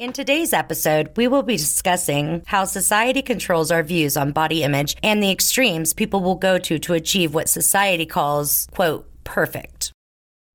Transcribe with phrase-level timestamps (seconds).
[0.00, 4.96] In today's episode, we will be discussing how society controls our views on body image
[5.02, 9.92] and the extremes people will go to to achieve what society calls, quote, perfect.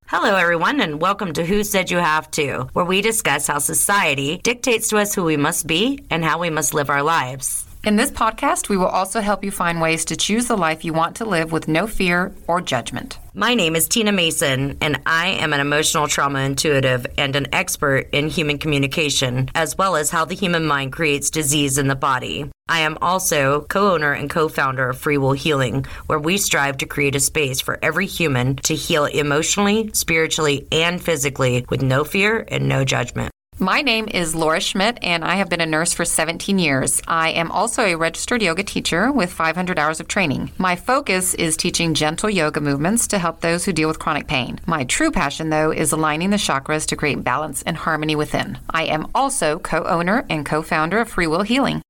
[0.08, 4.40] Hello, everyone, and welcome to Who Said You Have To, where we discuss how society
[4.42, 7.68] dictates to us who we must be and how we must live our lives.
[7.84, 10.92] In this podcast, we will also help you find ways to choose the life you
[10.92, 13.20] want to live with no fear or judgment.
[13.38, 18.08] My name is Tina Mason, and I am an emotional trauma intuitive and an expert
[18.14, 22.50] in human communication, as well as how the human mind creates disease in the body.
[22.70, 26.78] I am also co owner and co founder of Free Will Healing, where we strive
[26.78, 32.06] to create a space for every human to heal emotionally, spiritually, and physically with no
[32.06, 33.35] fear and no judgment.
[33.60, 37.02] My name is Laura Schmitt, and I have been a nurse for 17 years.
[37.08, 40.52] I am also a registered yoga teacher with 500 hours of training.
[40.58, 44.60] My focus is teaching gentle yoga movements to help those who deal with chronic pain.
[44.66, 48.58] My true passion, though, is aligning the chakras to create balance and harmony within.
[48.70, 51.82] I am also co owner and co founder of Free Will Healing.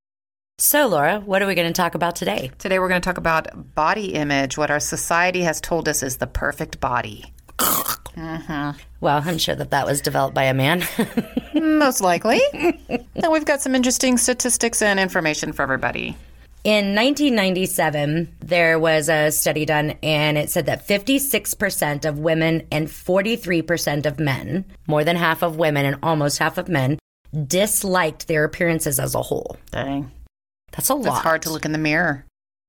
[0.59, 2.51] So, Laura, what are we going to talk about today?
[2.59, 6.17] Today, we're going to talk about body image, what our society has told us is
[6.17, 7.33] the perfect body.
[7.57, 8.77] Mm-hmm.
[9.01, 10.83] Well, I'm sure that that was developed by a man.
[11.53, 12.41] Most likely.
[13.15, 16.17] now, we've got some interesting statistics and information for everybody.
[16.63, 22.87] In 1997, there was a study done, and it said that 56% of women and
[22.87, 26.97] 43% of men, more than half of women and almost half of men,
[27.45, 29.57] disliked their appearances as a whole.
[29.71, 30.11] Dang.
[30.71, 31.17] That's a lot.
[31.17, 32.25] It's hard to look in the mirror.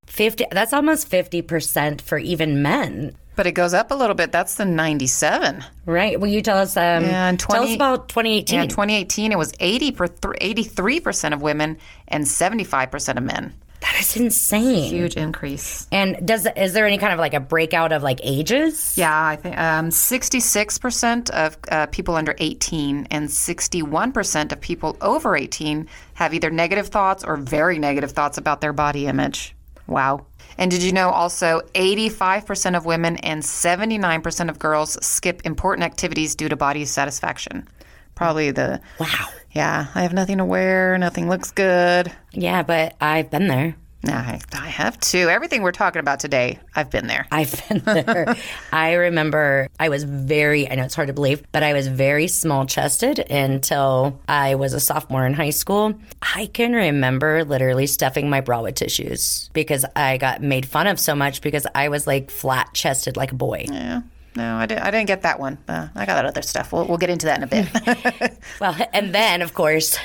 [0.07, 4.33] 50 that's almost 50% for even men But it goes up a little bit.
[4.33, 5.63] That's the 97.
[5.85, 9.31] right will you tell us um Yeah, and tell us about 2018 Yeah, in 2018,
[9.33, 11.79] it was 80 per th- 83% of women
[12.09, 13.53] and 75% of men.
[13.81, 15.87] that is insane Huge increase.
[15.93, 19.37] and does is there any kind of like a breakout of like ages Yeah, I
[19.37, 26.33] think um, 66% of uh, people under 18 and 61% of people over 18 have
[26.35, 29.55] either negative thoughts or very negative thoughts about their body image.
[29.87, 30.27] Wow.
[30.59, 36.35] And did you know also 85% of women and 79% of girls skip important activities
[36.35, 37.69] due to body satisfaction?
[38.15, 42.13] Probably the, wow yeah, I have nothing to wear, nothing looks good.
[42.33, 43.75] yeah but i've been there
[44.15, 45.29] I, I have too.
[45.29, 47.27] Everything we're talking about today, I've been there.
[47.31, 48.37] I've been there.
[48.73, 52.29] I remember I was very, I know it's hard to believe, but I was very
[52.29, 55.95] small chested until I was a sophomore in high school.
[56.23, 61.01] I can remember literally stuffing my bra with tissues because I got made fun of
[61.01, 63.67] so much because I was like flat chested like a boy.
[63.69, 64.03] Yeah.
[64.37, 65.57] No, I didn't, I didn't get that one.
[65.67, 66.71] Uh, I got that other stuff.
[66.71, 68.39] We'll, we'll get into that in a bit.
[68.61, 69.99] Well, and then of course,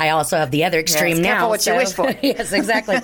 [0.00, 1.48] I also have the other extreme Yes, now.
[1.50, 2.10] what you wish for.
[2.22, 2.96] yes, exactly.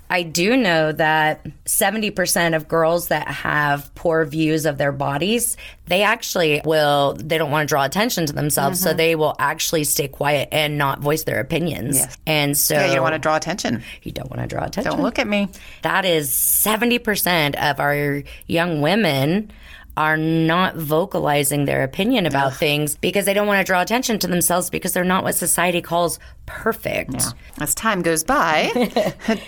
[0.10, 6.02] I do know that 70% of girls that have poor views of their bodies, they
[6.02, 8.80] actually will, they don't want to draw attention to themselves.
[8.80, 8.88] Mm-hmm.
[8.88, 11.98] So they will actually stay quiet and not voice their opinions.
[11.98, 12.16] Yes.
[12.26, 13.82] And so yeah, you don't want to draw attention.
[14.02, 14.92] you don't want to draw attention.
[14.92, 15.50] Don't look at me.
[15.82, 19.52] That is 70% of our young women
[19.98, 24.28] are not vocalizing their opinion about things because they don't want to draw attention to
[24.28, 27.24] themselves because they're not what society calls perfect.
[27.60, 28.70] As time goes by,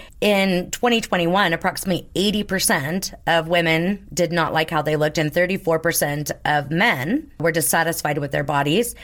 [0.20, 6.70] In 2021, approximately 80% of women did not like how they looked, and 34% of
[6.70, 8.94] men were dissatisfied with their bodies.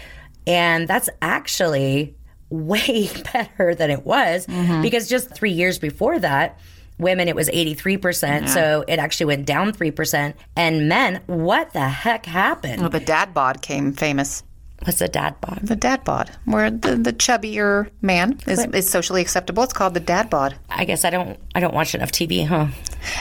[0.46, 2.14] And that's actually
[2.50, 4.82] way better than it was mm-hmm.
[4.82, 6.60] because just three years before that,
[6.98, 8.48] women, it was 83%.
[8.48, 10.34] So it actually went down 3%.
[10.56, 12.80] And men, what the heck happened?
[12.80, 14.42] well, the dad bod came famous.
[14.86, 15.58] What's a dad bod?
[15.62, 19.64] The dad bod, where the, the chubbier man is, is socially acceptable.
[19.64, 20.54] It's called the dad bod.
[20.70, 22.68] I guess I don't I don't watch enough TV, huh?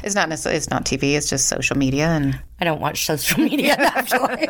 [0.03, 1.13] It's not necessarily, it's not TV.
[1.13, 4.47] It's just social media and I don't watch social media actually.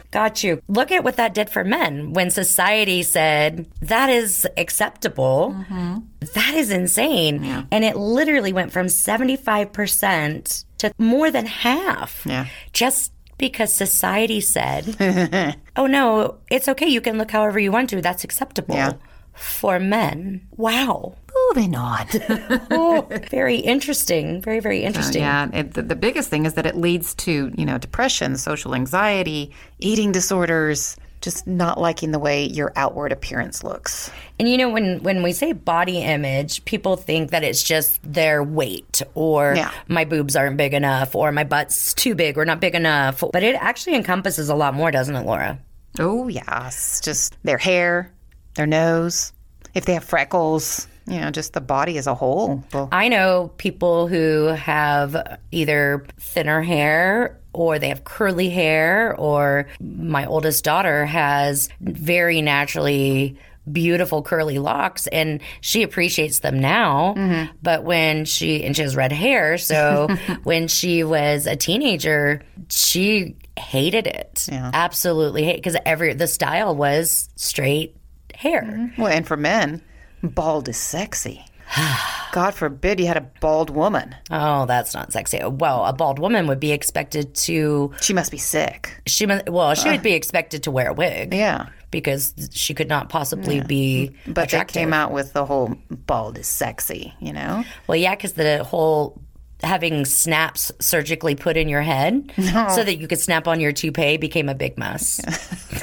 [0.10, 0.60] Got you.
[0.68, 5.54] Look at what that did for men when society said that is acceptable.
[5.56, 5.98] Mm-hmm.
[6.34, 7.66] That is insane.
[7.70, 12.26] And it literally went from 75% to more than half.
[12.26, 12.46] Yeah.
[12.72, 13.11] Just
[13.42, 14.96] because society said,
[15.76, 16.86] oh no, it's okay.
[16.86, 18.00] You can look however you want to.
[18.00, 18.76] That's acceptable.
[18.76, 18.92] Yeah.
[19.34, 20.46] For men.
[20.56, 21.16] Wow.
[21.48, 22.06] moving on.
[22.70, 24.40] Oh, very interesting.
[24.42, 25.22] Very, very uh, interesting.
[25.22, 28.74] yeah, it, the, the biggest thing is that it leads to you know depression, social
[28.74, 29.50] anxiety,
[29.80, 34.10] eating disorders, just not liking the way your outward appearance looks.
[34.38, 38.42] And you know, when when we say body image, people think that it's just their
[38.42, 39.70] weight or Yeah.
[39.88, 43.22] my boobs aren't big enough or my butt's too big or not big enough.
[43.32, 45.58] But it actually encompasses a lot more, doesn't it, Laura?
[45.98, 48.10] Oh yes, just their hair,
[48.54, 49.32] their nose,
[49.74, 52.64] if they have freckles, you know, just the body as a whole.
[52.72, 59.68] Well, I know people who have either thinner hair or they have curly hair, or
[59.80, 63.36] my oldest daughter has very naturally
[63.70, 67.14] beautiful curly locks and she appreciates them now.
[67.16, 67.52] Mm-hmm.
[67.62, 69.58] But when she, and she has red hair.
[69.58, 70.08] So
[70.42, 74.48] when she was a teenager, she hated it.
[74.50, 74.70] yeah.
[74.74, 77.96] Absolutely hate because every, the style was straight
[78.34, 78.92] hair.
[78.98, 79.82] Well, and for men,
[80.22, 81.44] bald is sexy.
[82.32, 84.14] God forbid you had a bald woman.
[84.30, 85.38] Oh, that's not sexy.
[85.44, 89.00] Well, a bald woman would be expected to, She must be sick.
[89.06, 91.34] she, mu- well, she would be expected to wear a wig.
[91.34, 91.66] Yeah.
[91.90, 94.74] because she could not possibly be But attractive.
[94.74, 97.64] they came out with the whole bald is sexy, you know?
[97.86, 99.20] Well, yeah, because the whole
[99.62, 102.32] having snaps surgically put in your head
[102.74, 105.20] so that you could snap on your toupee became a big mess.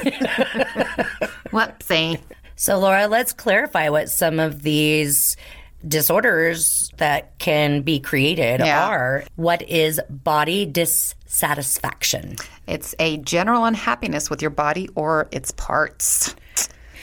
[1.52, 2.20] Whoopsie.
[2.56, 5.36] so, Laura, let's clarify what some of these
[5.86, 8.86] disorders that can be created Yeah.
[8.86, 9.24] are.
[9.36, 12.36] What is body dissatisfaction?
[12.66, 16.34] It's a general unhappiness with your body or its parts.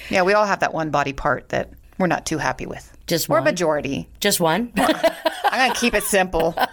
[0.09, 2.95] Yeah, we all have that one body part that we're not too happy with.
[3.07, 3.45] Just one Or one?
[3.45, 4.09] majority.
[4.19, 4.71] Just one?
[4.77, 6.53] I'm going to keep it simple.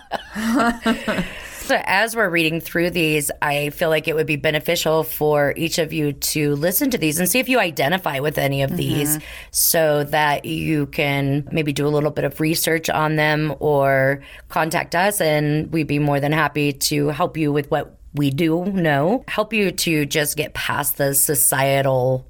[1.64, 5.78] So, as we're reading through these, I feel like it would be beneficial for each
[5.78, 8.76] of you to listen to these and see if you identify with any of mm-hmm.
[8.76, 9.18] these
[9.50, 14.94] so that you can maybe do a little bit of research on them or contact
[14.94, 19.24] us, and we'd be more than happy to help you with what we do know,
[19.26, 22.26] help you to just get past the societal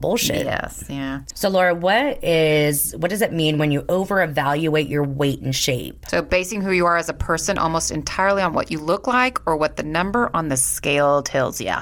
[0.00, 0.44] bullshit.
[0.44, 1.20] yes, yeah.
[1.34, 5.54] So, Laura, what is what does it mean when you over evaluate your weight and
[5.54, 6.06] shape?
[6.08, 9.38] So, basing who you are as a person almost entirely on what you look like
[9.46, 11.74] or what the number on the scale tells you.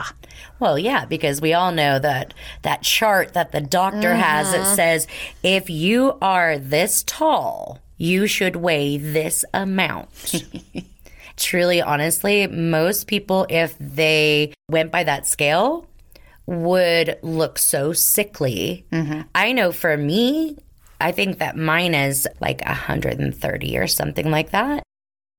[0.58, 4.74] Well, yeah, because we all know that that chart that the doctor has that mm-hmm.
[4.74, 5.06] says
[5.42, 10.08] if you are this tall, you should weigh this amount.
[11.36, 15.86] Truly, honestly, most people, if they went by that scale,
[16.46, 18.86] would look so sickly.
[18.92, 19.22] Mm-hmm.
[19.34, 20.56] I know for me,
[21.00, 24.82] I think that mine is like 130 or something like that.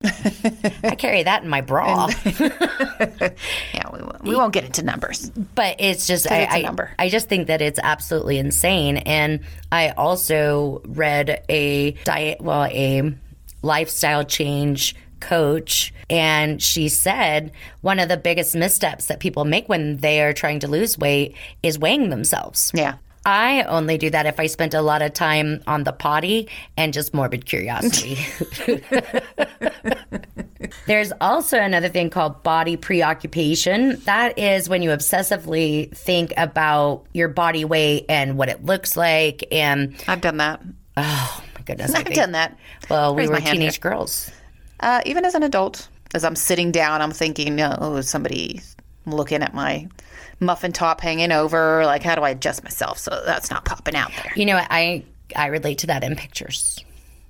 [0.03, 2.09] I carry that in my bra.
[3.73, 5.29] Yeah, we, won't- we won't get into numbers.
[5.29, 6.91] but it's just I, it's a I- number.
[6.97, 13.13] I just think that it's absolutely insane and i also read a diet well a
[13.61, 19.97] lifestyle change coach and she said one of the biggest missteps that people make when
[19.97, 22.95] they are trying to lose weight is weighing themselves Yeah.
[23.25, 26.47] I only do that if I spent a lot of time on the potty
[26.77, 28.17] and just morbid curiosity.
[30.87, 33.99] There's also another thing called body preoccupation.
[34.05, 39.43] That is when you obsessively think about your body weight and what it looks like.
[39.51, 40.61] And I've done that.
[40.95, 42.57] oh my goodness, I I've think, done that.
[42.89, 44.31] well, we Raise were my hand teenage girls.
[44.79, 48.61] Uh, even as an adult, as I'm sitting down, I'm thinking, oh, somebody
[49.05, 49.87] looking at my
[50.39, 51.85] muffin top hanging over?
[51.85, 54.33] Like, how do I adjust myself so that's not popping out there?
[54.35, 55.03] You know, I
[55.35, 56.83] I relate to that in pictures.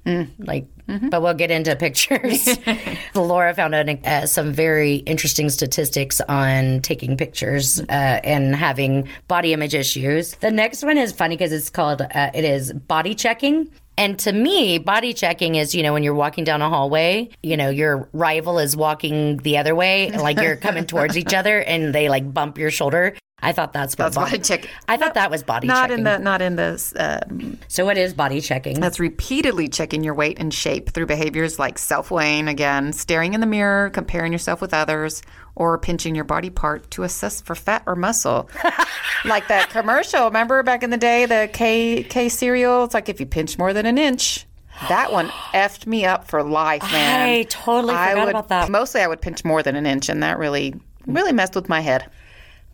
[0.06, 0.30] Mm.
[0.40, 1.10] Like, Mm-hmm.
[1.10, 2.48] but we'll get into pictures.
[3.14, 9.52] Laura found out uh, some very interesting statistics on taking pictures uh, and having body
[9.52, 10.36] image issues.
[10.36, 13.70] The next one is funny because it's called uh, it is body checking.
[13.98, 17.58] And to me, body checking is, you know, when you're walking down a hallway, you
[17.58, 21.96] know, your rival is walking the other way, like you're coming towards each other and
[21.96, 23.16] they like bump your shoulder.
[23.40, 24.68] I thought that's what That's body check.
[24.88, 26.00] I thought that was body Not checking.
[26.00, 26.82] in the not in the.
[26.98, 28.80] Uh, so what is body checking?
[28.80, 33.42] that's repeatedly checking your weight and shape through behaviors like self weighing again, staring in
[33.42, 35.22] the mirror, comparing yourself with others,
[35.54, 38.50] or pinching your body part to assess for fat or muscle.
[39.26, 40.26] like that commercial.
[40.26, 42.86] Remember back in the day, the K K cereal.
[42.86, 44.48] It's like if you pinch more than an inch.
[44.90, 47.30] That one effed me up for life, man.
[47.30, 48.70] I totally forgot would, about that.
[48.72, 50.74] Mostly, I would pinch more than an inch, and that really,
[51.06, 52.10] really messed with my head.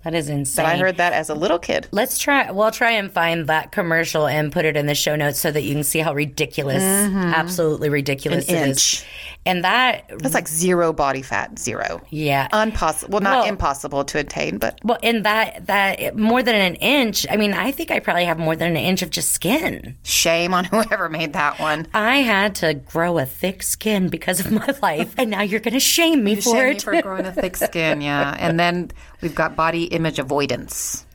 [0.04, 0.66] That is insane.
[0.66, 1.88] But I heard that as a little kid.
[1.92, 2.52] Let's try.
[2.52, 5.64] We'll try and find that commercial and put it in the show notes so that
[5.64, 7.18] you can see how ridiculous, mm-hmm.
[7.18, 9.06] absolutely ridiculous An it is.
[9.46, 9.56] Inch.
[9.56, 12.02] And that, That's like zero body fat, zero.
[12.10, 12.48] yeah.
[12.64, 13.12] Impossible.
[13.12, 17.26] Well, not Well- impossible to attain, but well, in that that more than an inch.
[17.30, 19.96] I mean, I think I probably have more than an inch of just skin.
[20.04, 21.88] shame on whoever made that one.
[21.94, 25.74] I had to grow a thick skin because of my life, and now you're going
[25.74, 26.82] to shame me for Shame me it.
[26.82, 28.36] for growing a thick skin, yeah.
[28.40, 31.06] And then we've got body image avoidance.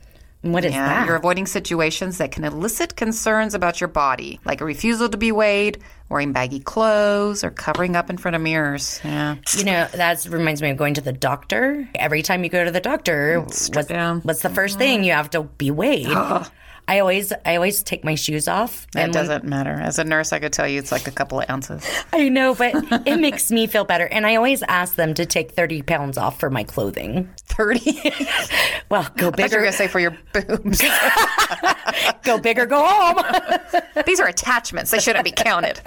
[0.41, 1.07] What is Yeah, that?
[1.07, 5.31] you're avoiding situations that can elicit concerns about your body, like a refusal to be
[5.31, 9.01] weighed, wearing baggy clothes, or covering up in front of mirrors.
[9.03, 9.35] Yeah.
[9.57, 11.89] You know, that reminds me of going to the doctor.
[11.95, 14.79] Every time you go to the doctor, what's, what's the first mm-hmm.
[14.79, 15.03] thing?
[15.03, 16.07] You have to be weighed.
[16.89, 18.87] I always I always take my shoes off.
[18.95, 19.73] It and when- doesn't matter.
[19.73, 21.87] As a nurse, I could tell you it's like a couple of ounces.
[22.13, 22.73] I know, but
[23.05, 24.07] it makes me feel better.
[24.07, 27.29] And I always ask them to take 30 pounds off for my clothing.
[27.45, 28.11] 30?
[28.89, 30.81] Well, go I thought you were going to say for your boobs.
[32.23, 33.23] go big or go home.
[34.07, 34.89] These are attachments.
[34.89, 35.79] They shouldn't be counted.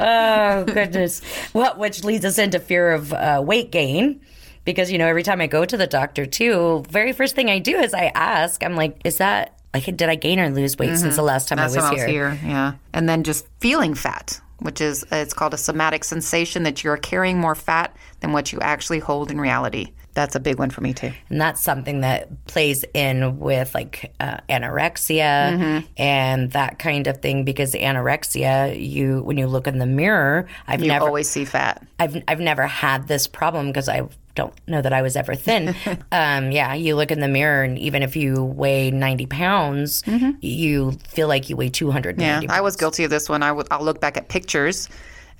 [0.00, 1.22] oh, goodness.
[1.54, 4.20] Well, which leads us into fear of uh, weight gain.
[4.66, 7.58] Because, you know, every time I go to the doctor, too, very first thing I
[7.58, 10.98] do is I ask, I'm like, is that, like, did I gain or lose weight
[10.98, 11.62] since the last time Mm-hmm.
[11.62, 12.32] I was I was here?
[12.32, 12.38] here.
[12.44, 12.72] Yeah.
[12.92, 17.38] And then just feeling fat, which is, it's called a somatic sensation that you're carrying
[17.38, 19.92] more fat than what you actually hold in reality.
[20.14, 21.12] That's a big one for me, too.
[21.28, 25.20] And that's something that plays in with like uh, anorexia
[25.52, 25.86] Mm-hmm.
[25.98, 27.44] and that kind of thing.
[27.44, 31.86] Because anorexia, you when you look in the mirror, I've You never, always see fat.
[31.98, 35.74] I've, I've never had this problem because I don't know that I was ever thin.
[36.12, 40.04] um, yeah, you look in the mirror, and even if you weigh ninety pounds,
[40.40, 42.18] you feel like you weigh two hundred.
[42.18, 42.44] Mm-hmm.
[42.44, 43.42] Yeah, I was guilty of this one.
[43.42, 44.88] I would, I'll look back at pictures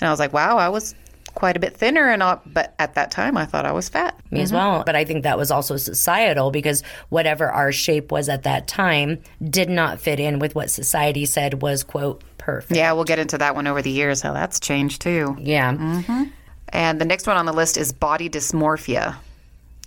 [0.01, 0.95] and I was like, wow, I was
[1.35, 2.11] quite a bit thinner.
[2.11, 4.19] And all, but at that time, I thought I was fat.
[4.31, 4.83] me as well.
[4.85, 9.23] But I think that was also societal because whatever our shape was at that time
[9.43, 12.77] did not fit in with what society said was quote perfect.
[12.77, 15.37] Yeah, we'll get into that one over the years, how that's changed too.
[15.39, 16.03] Yeah.
[16.77, 19.17] And the next one on the list is body dysmorphia.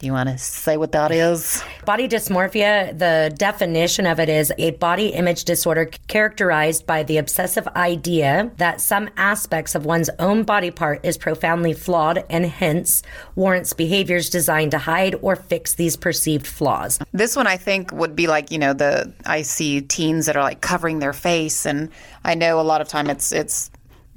[0.01, 1.63] You want to say what that is?
[1.86, 7.67] Body dysmorphia, the definition of it is a body image disorder characterized by the obsessive
[7.75, 13.03] idea that some aspects of one's own body part is profoundly flawed and hence
[13.36, 16.98] warrants behaviors designed to hide or fix these perceived flaws.
[17.12, 20.43] This one I think would be like, you know, the I see teens that are
[20.43, 21.91] like covering their face and
[22.24, 23.69] I know a lot of time it's it's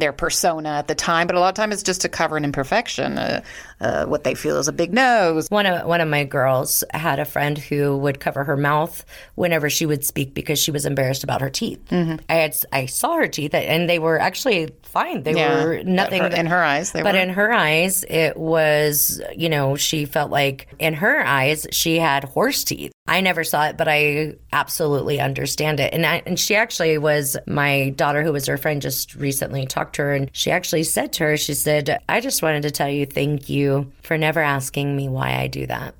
[0.02, 2.44] their persona at the time, but a lot of time it's just to cover an
[2.44, 3.40] imperfection, uh,
[3.82, 5.48] uh, what they feel is a big nose.
[5.50, 9.68] One of one of my girls had a friend who would cover her mouth whenever
[9.68, 11.80] she would speak because she was embarrassed about her teeth.
[11.92, 15.22] I had I saw her teeth and they were actually fine.
[15.24, 17.20] They Yeah, were nothing in her eyes, they but were.
[17.20, 22.24] in her eyes, it was you know she felt like in her eyes she had
[22.24, 22.92] horse teeth.
[23.08, 25.92] I never saw it, but I absolutely understand it.
[25.92, 29.96] And I, and she actually was my daughter, who was her friend, just recently talked
[29.96, 32.88] to her, and she actually said to her, she said, "I just wanted to tell
[32.88, 33.71] you thank you
[34.02, 35.94] for never asking me why I do that."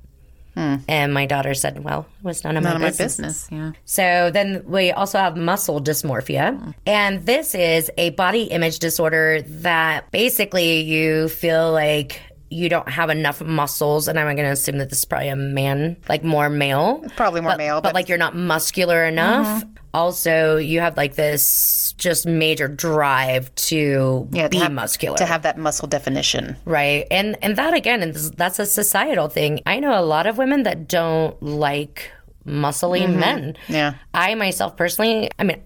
[0.55, 2.69] And my daughter said, "Well, it was none of, Hmm.
[2.69, 3.17] None my, of my business.
[3.17, 3.47] business.
[3.51, 3.71] Yeah.
[3.85, 6.75] So then we also have muscle dysmorphia.
[6.85, 12.21] And this is a body image disorder that basically you feel like
[12.53, 14.07] you don't have enough muscles.
[14.07, 17.03] And I'm going to assume that this is probably a man, like more male.
[17.15, 17.95] Probably more but, male, But, but- Mm-hmm.
[17.95, 19.63] like you're not muscular enough.
[19.93, 25.25] Also, you have like this just major drive to Yeah, to be have- muscular To
[25.25, 26.55] have that muscle definition.
[26.65, 30.37] right and and that again is that's a societal thing i know a lot of
[30.39, 32.11] women that don't like
[32.45, 33.93] muscly men Yeah.
[34.13, 35.61] i myself personally i mean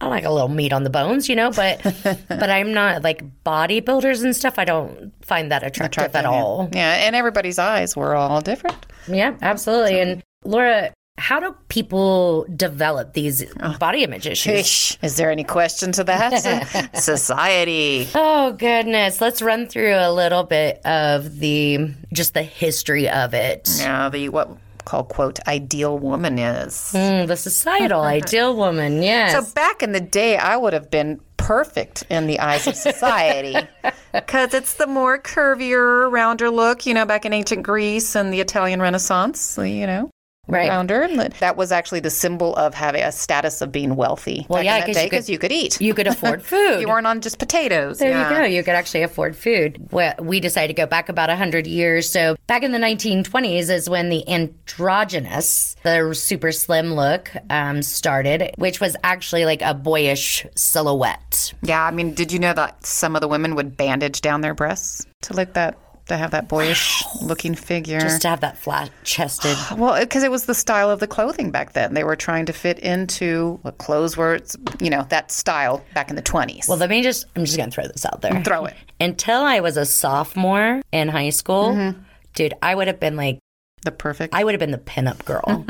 [0.00, 1.82] I like a little meat on the bones, you know, but
[2.28, 4.58] but I'm not like bodybuilders and stuff.
[4.58, 6.68] I don't find that attractive at all.
[6.72, 8.86] Yeah, and everybody's eyes were all different.
[9.08, 10.00] Yeah, absolutely.
[10.00, 13.76] And Laura, how do people develop these oh.
[13.78, 14.96] body image issues?
[15.02, 16.90] Is there any question to that?
[16.94, 18.08] Society.
[18.14, 23.68] Oh goodness, let's run through a little bit of the just the history of it.
[23.78, 24.56] Yeah, the what
[24.88, 26.92] call quote ideal woman is.
[26.94, 29.32] Mm, the societal ideal woman, yes.
[29.32, 33.56] So back in the day, I would have been perfect in the eyes of society
[34.12, 36.86] because it's the more curvier, rounder look.
[36.86, 40.10] You know, back in ancient Greece and the Italian Renaissance, you know.
[40.48, 40.68] Right.
[40.68, 41.06] Rounder.
[41.40, 44.46] That- was actually the symbol of having a status of being wealthy.
[44.48, 45.80] Well, yeah, in that 'cause day you because you could eat.
[45.80, 46.80] you could afford food.
[46.80, 47.98] You weren't on just potatoes.
[47.98, 48.30] there Yeah.
[48.30, 48.44] you go.
[48.44, 49.88] You could actually afford food.
[50.20, 52.08] We decided to go back about 100 years.
[52.08, 58.52] So, back in the 1920s is when the androgynous, the super slim look, um, started,
[58.56, 61.52] which was actually like a boyish silhouette.
[61.62, 64.54] Yeah, I mean, did you know that some of the women would bandage down their
[64.54, 65.76] breasts to look that
[66.08, 68.00] to have that boyish looking figure?
[68.00, 69.56] Just to have that flat chested.
[69.78, 71.94] well, because it was the style of the clothing back then.
[71.94, 74.40] They were trying to fit into what clothes were,
[74.80, 76.66] you know, that style back in the twenties.
[76.68, 78.42] Well, let me just, I'm just going to throw this out there.
[78.44, 78.74] throw it.
[79.00, 82.00] Until I was a sophomore in high school, Mm-hmm.
[82.34, 83.38] dude, I would have been like,
[83.84, 84.34] The perfect.
[84.34, 85.64] I would have been the pinup girl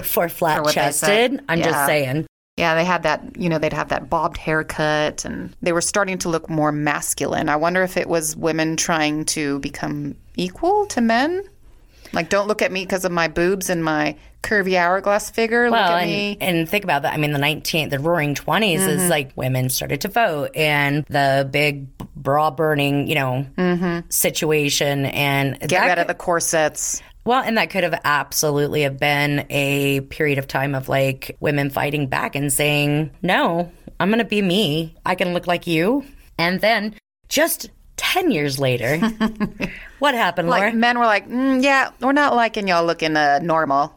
[0.04, 1.40] for flat chested.
[1.48, 2.26] I'm just saying.
[2.56, 3.36] Yeah, they had that.
[3.36, 7.48] You know, they'd have that bobbed haircut, and they were starting to look more masculine.
[7.48, 11.42] I wonder if it was women trying to become equal to men.
[12.12, 15.64] Like, don't look at me because of my boobs and my curvy hourglass figure.
[15.70, 16.36] look Well, at me.
[16.42, 17.14] and, and think about that.
[17.14, 18.88] I mean, the 19th, the roaring 20s Mm-hmm.
[18.90, 23.46] is like women started to vote and the big bra burning, you know,
[24.10, 25.06] situation.
[25.06, 25.66] And Mm-hmm.
[25.68, 27.00] Get rid of the corsets.
[27.24, 31.70] Well, and that could have absolutely have been a period of time of like women
[31.70, 34.96] fighting back and saying, "No, I'm going to be me.
[35.06, 36.04] I can look like you."
[36.38, 36.94] And then
[37.28, 37.70] just
[38.12, 38.98] 10 years later,
[39.98, 40.66] what happened, Laura?
[40.66, 43.96] Like men were like, mm, yeah, we're not liking y'all looking uh, normal.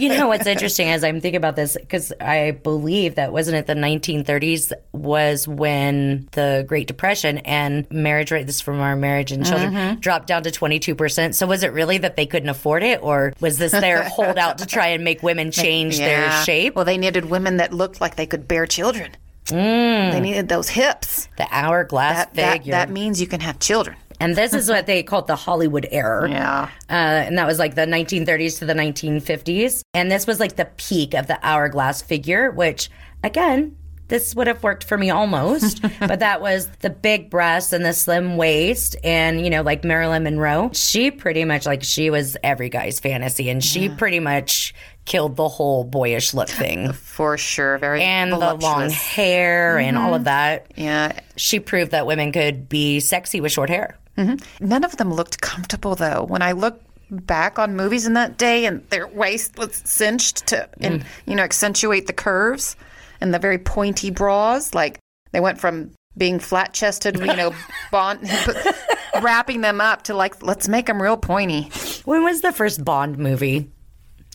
[0.00, 3.68] you know what's interesting as I'm thinking about this because I believe that wasn't it
[3.68, 9.30] the 1930s was when the Great Depression and marriage rate this is from our marriage
[9.30, 11.36] and children dropped down to 22 percent.
[11.36, 14.66] So was it really that they couldn't afford it, or was this their holdout to
[14.66, 16.74] try and make women change their shape?
[16.74, 19.12] Well, they needed women that looked like they could bear children.
[19.46, 21.28] They needed those hips.
[21.36, 23.96] The hourglass That, that, figure, that means you can have children.
[24.20, 26.30] and this is what they called the Hollywood era.
[26.30, 26.68] Yeah.
[26.88, 26.92] Uh,
[27.26, 29.82] and that was like the 1930s to the 1950s.
[29.94, 32.90] And this was like the peak of the hourglass figure, which
[33.24, 33.76] again,
[34.10, 37.94] this would have worked for me almost, but that was the big breasts and the
[37.94, 38.96] slim waist.
[39.02, 43.48] And, you know, like Marilyn Monroe, she pretty much like she was every guy's fantasy
[43.48, 44.74] and she pretty much
[45.06, 46.92] killed the whole boyish look thing.
[46.92, 47.78] For sure.
[47.78, 48.94] Very And the long voluptuous.
[48.94, 50.24] hair and all of mm-hmm.
[50.24, 50.72] that.
[50.76, 51.18] Yeah.
[51.36, 53.96] She proved that women could be sexy with short hair.
[54.18, 54.66] Mm-hmm.
[54.68, 56.24] None of them looked comfortable though.
[56.24, 60.68] When I look back on movies in that day and their waist was cinched to
[60.80, 61.06] and mm.
[61.26, 62.76] you know accentuate the curves
[63.20, 64.98] and the very pointy bras like
[65.32, 67.54] they went from being flat chested, you know,
[67.92, 68.28] bond
[69.22, 71.70] wrapping them up to like let's make them real pointy.
[72.04, 73.70] When was the first Bond movie?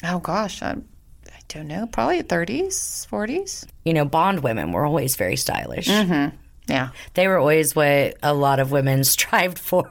[0.04, 3.66] Oh gosh, I, I don't know, probably 30s, 40s.
[3.84, 5.88] You know, Bond women were always very stylish.
[5.88, 6.36] Mm-hmm.
[6.68, 6.90] Yeah.
[7.14, 9.90] They were always what a lot of women strived for.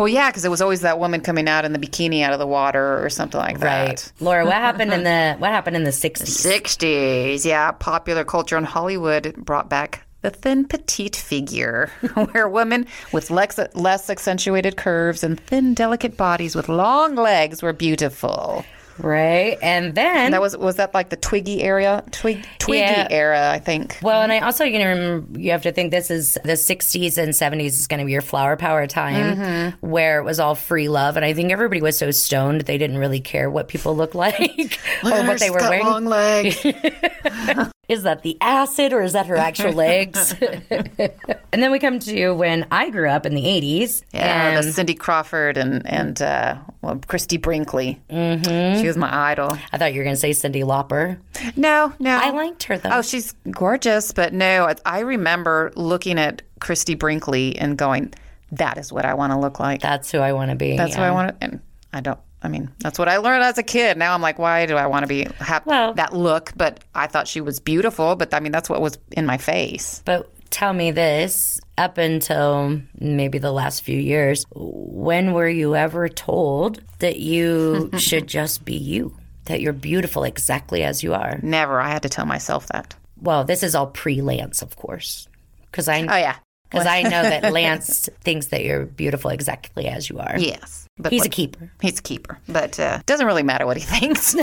[0.00, 2.38] Well, yeah, because it was always that woman coming out in the bikini out of
[2.38, 3.86] the water or something like that.
[3.86, 4.12] Right.
[4.18, 6.22] Laura, what happened in the what happened in the 60s?
[6.22, 7.70] 60s, yeah.
[7.72, 11.90] Popular culture in Hollywood brought back the thin, petite figure,
[12.32, 17.74] where women with lex- less accentuated curves and thin, delicate bodies with long legs were
[17.74, 18.64] beautiful.
[19.02, 19.58] Right.
[19.62, 23.08] And then That was was that like the Twiggy area, Twig, Twiggy Yeah.
[23.10, 23.98] era, I think.
[24.02, 27.18] well, and I also you know remember, you have to think this is the 60s
[27.18, 29.86] and 70s is going to be your flower power time mm-hmm.
[29.86, 32.98] where it was all free love and I think everybody was so stoned they didn't
[32.98, 35.86] really care what people looked like or what they were wearing.
[35.86, 36.64] long legs.
[37.90, 40.32] Is that the acid or is that her actual legs?
[40.70, 41.10] and
[41.50, 44.04] then we come to when I grew up in the 80s.
[44.12, 48.00] Yeah, and the Cindy Crawford and and uh, well, Christie Brinkley.
[48.08, 48.80] Mm-hmm.
[48.80, 49.58] She was my idol.
[49.72, 51.18] I thought you were going to say Cyndi Lauper.
[51.56, 52.90] No, no, I liked her though.
[52.92, 58.14] Oh, she's gorgeous, but no, I- I remember looking at Christie Brinkley and going,
[58.52, 59.80] "That is what I want to look like.
[59.80, 60.76] That's who I want to be.
[60.76, 61.60] That's who I want to." And
[61.92, 62.20] I don't.
[62.42, 63.96] I mean, that's what I learned as a kid.
[63.98, 66.52] Now I'm like, why do I want to be have Well- that look?
[66.56, 68.16] But I thought she was beautiful.
[68.16, 70.02] But I mean, that's what was in my face.
[70.04, 76.08] But tell me this up until maybe the last few years, when were you ever
[76.08, 79.14] told that you should just be you?
[79.46, 81.40] That you're beautiful exactly as you are?
[81.42, 81.80] Never.
[81.80, 82.94] I had to tell myself that.
[83.20, 85.28] Well, this is all pre Lance, of course.
[85.70, 86.36] Because I, Oh yeah.
[86.70, 90.38] Because I know that Lance thinks that you're beautiful exactly as you are.
[90.38, 90.86] Yes.
[91.02, 91.70] But He's a keeper.
[91.80, 94.34] He's a keeper, but uh, doesn't really matter what he thinks.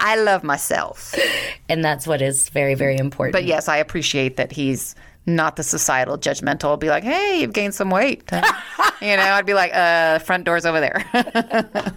[0.00, 1.14] I love myself,
[1.68, 3.32] And that's what is very, very important.
[3.32, 6.78] but yes, I appreciate that he's not the societal judgmental.
[6.78, 8.22] Be like, hey, you've gained some weight.
[9.00, 11.04] you know, I'd be like, uh, front door's over there.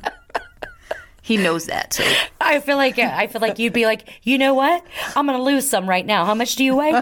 [1.21, 1.93] he knows that.
[1.95, 2.05] So.
[2.39, 4.85] I feel like I feel like you'd be like, you know what?
[5.15, 6.23] I'm gonna lose some right now.
[6.23, 7.01] How much do you weigh?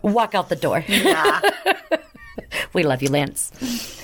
[0.00, 0.82] Walk out the door.
[2.72, 3.50] we love you, Lance.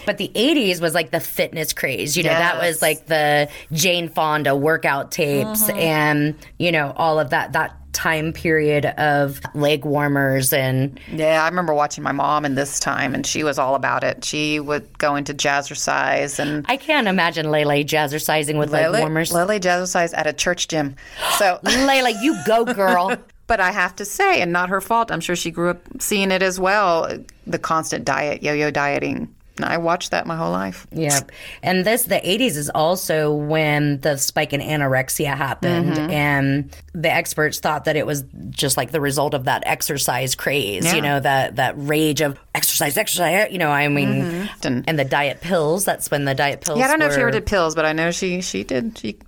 [0.06, 2.16] But the 80s was like the fitness craze.
[2.16, 5.78] You know, that was like the Jane Fonda workout tapes mm-hmm.
[5.78, 11.48] and, you know, all of that that time period of leg warmers and Yeah, I
[11.48, 14.24] remember watching my mom in this time, and she was all about it.
[14.24, 19.32] She would go into jazzercise and I can't imagine Lele jazzercising with leg warmers.
[19.32, 20.94] Lele jazzercise at a church gym.
[21.38, 23.16] So Layla, you go, girl.
[23.48, 26.30] But I have to say, and not her fault, I'm sure she grew up seeing
[26.30, 27.08] it as well
[27.46, 29.34] the constant diet, yo yo dieting.
[29.60, 30.86] I watched that my whole life.
[30.92, 31.18] Yeah.
[31.64, 35.94] And this, the 80s is also when the spike in anorexia happened.
[35.94, 36.10] Mm-hmm.
[36.12, 40.94] And the experts thought that it was just like the result of that exercise craze,
[40.94, 45.04] you know, that, that rage of exercise, exercise, you know, I mean, And- and the
[45.04, 45.84] diet pills.
[45.84, 46.80] That's when the diet pills Mm-hmm.
[46.80, 48.62] Yeah, I don't know if she were- ever did pills, but I know she she
[48.62, 48.96] did.
[48.98, 49.18] She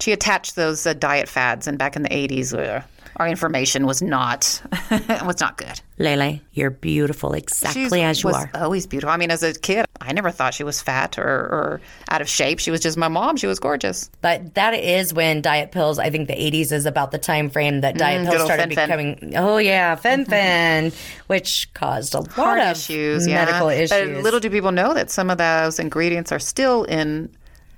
[0.00, 2.82] she attached those uh, diet fads, and back in the '80s, uh,
[3.18, 4.62] our information was not
[5.24, 5.80] was not good.
[5.98, 8.50] Lele, you're beautiful exactly She as you was are.
[8.54, 9.12] always beautiful.
[9.12, 12.28] I mean, as a kid, I never thought she was fat or, or out of
[12.28, 12.60] shape.
[12.60, 13.36] She was just my mom.
[13.36, 14.08] She was gorgeous.
[14.20, 17.80] But that is when diet pills, I think the 80s is about the time frame
[17.80, 20.94] that diet Mm, pills started becoming, oh yeah, fen-phen,
[21.26, 23.78] which caused a lot Heart of issues, medical yeah.
[23.78, 23.90] issues.
[24.14, 27.28] But little do people know that some of those ingredients are still in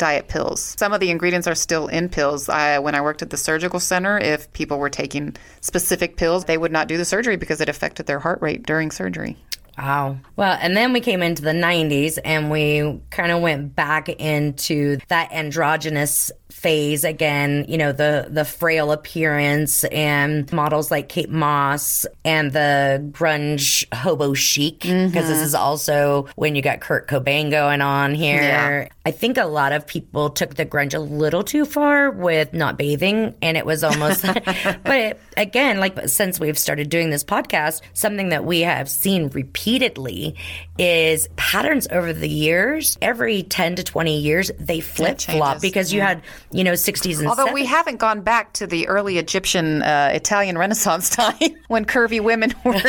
[0.00, 0.74] diet pills.
[0.78, 2.48] Some of the ingredients are still in pills.
[2.48, 6.58] I, when I worked at the surgical center, if people were taking specific pills, they
[6.58, 9.36] would not do the surgery because it affected their heart rate during surgery.
[9.78, 10.18] Wow.
[10.36, 14.98] Well, and then we came into the 90s and we kind of went back into
[15.08, 22.04] that androgynous phase again, you know, the the frail appearance and models like Kate Moss
[22.22, 25.44] and the grunge hobo chic because this mm-hmm.
[25.44, 28.42] is also when you got Kurt Cobain going on here.
[28.42, 28.88] Yeah.
[29.06, 32.76] I think a lot of people took the grunge a little too far with not
[32.76, 34.26] bathing and it was almost
[34.84, 40.36] but again, like since we've started doing this podcast, something that we have seen repeatedly
[40.78, 42.98] is patterns over the years.
[43.00, 47.28] Every 10 to 20 years, they flip flop because you had, you know, 60s and
[47.28, 47.54] Although 70s.
[47.54, 51.34] we haven't gone back to the early Egyptian uh, Italian Renaissance time
[51.68, 52.72] when curvy women were.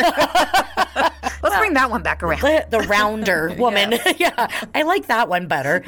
[1.42, 2.40] Let's bring that one back around.
[2.40, 3.94] the, the rounder woman.
[4.16, 4.48] yeah.
[4.74, 5.84] I like that one better.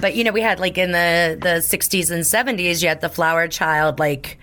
[0.00, 3.08] but you know, we had like in the the 60s and 70s, you had the
[3.08, 4.38] flower child like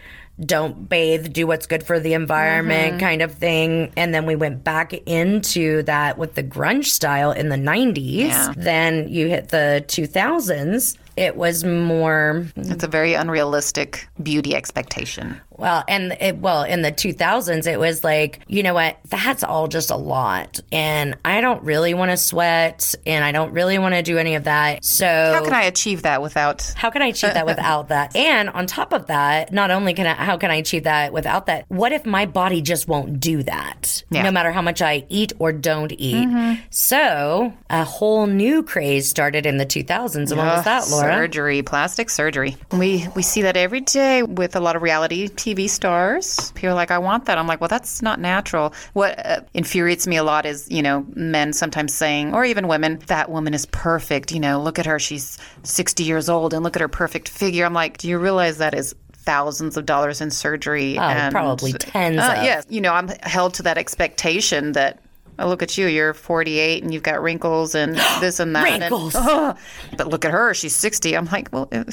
[0.45, 2.99] don't bathe, do what's good for the environment Mm-hmm.
[2.99, 3.91] kind of thing.
[3.97, 8.27] And then we went back into that with the grunge style in the 90s.
[8.29, 8.53] Yeah.
[8.55, 10.97] Then you hit the 2000s.
[11.17, 15.39] It was more It's a very unrealistic beauty expectation.
[15.59, 18.97] Well, and it, well, in the 2000s, it was like, you know what?
[19.09, 20.59] That's all just a lot.
[20.71, 24.35] And I don't really want to sweat and I don't really want to do any
[24.35, 24.83] of that.
[24.85, 26.61] So, How can I achieve that without?
[26.75, 28.15] how can I achieve that without that?
[28.29, 31.47] And on top of that, not only can I, how can I achieve that without
[31.47, 31.65] that?
[31.67, 34.03] What if my body just won't do that?
[34.09, 34.23] Yeah.
[34.23, 36.27] No matter how much I eat or don't eat.
[36.27, 36.61] Mm-hmm.
[36.69, 40.15] So a whole new craze started in the 2000s.
[40.15, 41.13] And what was that, Laura?
[41.13, 42.57] Surgery, plastic surgery.
[42.71, 46.51] We we see that every day with a lot of reality TV stars.
[46.53, 47.37] People are like, I want that.
[47.37, 48.73] I'm like, well, that's not natural.
[48.93, 52.99] What uh, infuriates me a lot is, you know, men sometimes saying, or even women,
[53.07, 54.31] that woman is perfect.
[54.31, 54.99] You know, look at her.
[54.99, 57.65] She's 60 years old and look at her perfect figure.
[57.65, 60.97] I'm like, do you realize that is thousands of dollars in surgery?
[60.97, 62.43] Oh, probably tens Uh, of.
[62.43, 62.65] yes.
[62.69, 64.99] You know, I'm held to that expectation that.
[65.39, 65.87] Oh, look at you.
[65.87, 68.67] You're 48 and you've got wrinkles and this and that.
[68.67, 69.13] and- Wrinkles.
[69.15, 69.55] Oh,
[69.97, 70.53] but look at her.
[70.53, 71.15] She's 60.
[71.15, 71.85] I'm like, well, uh,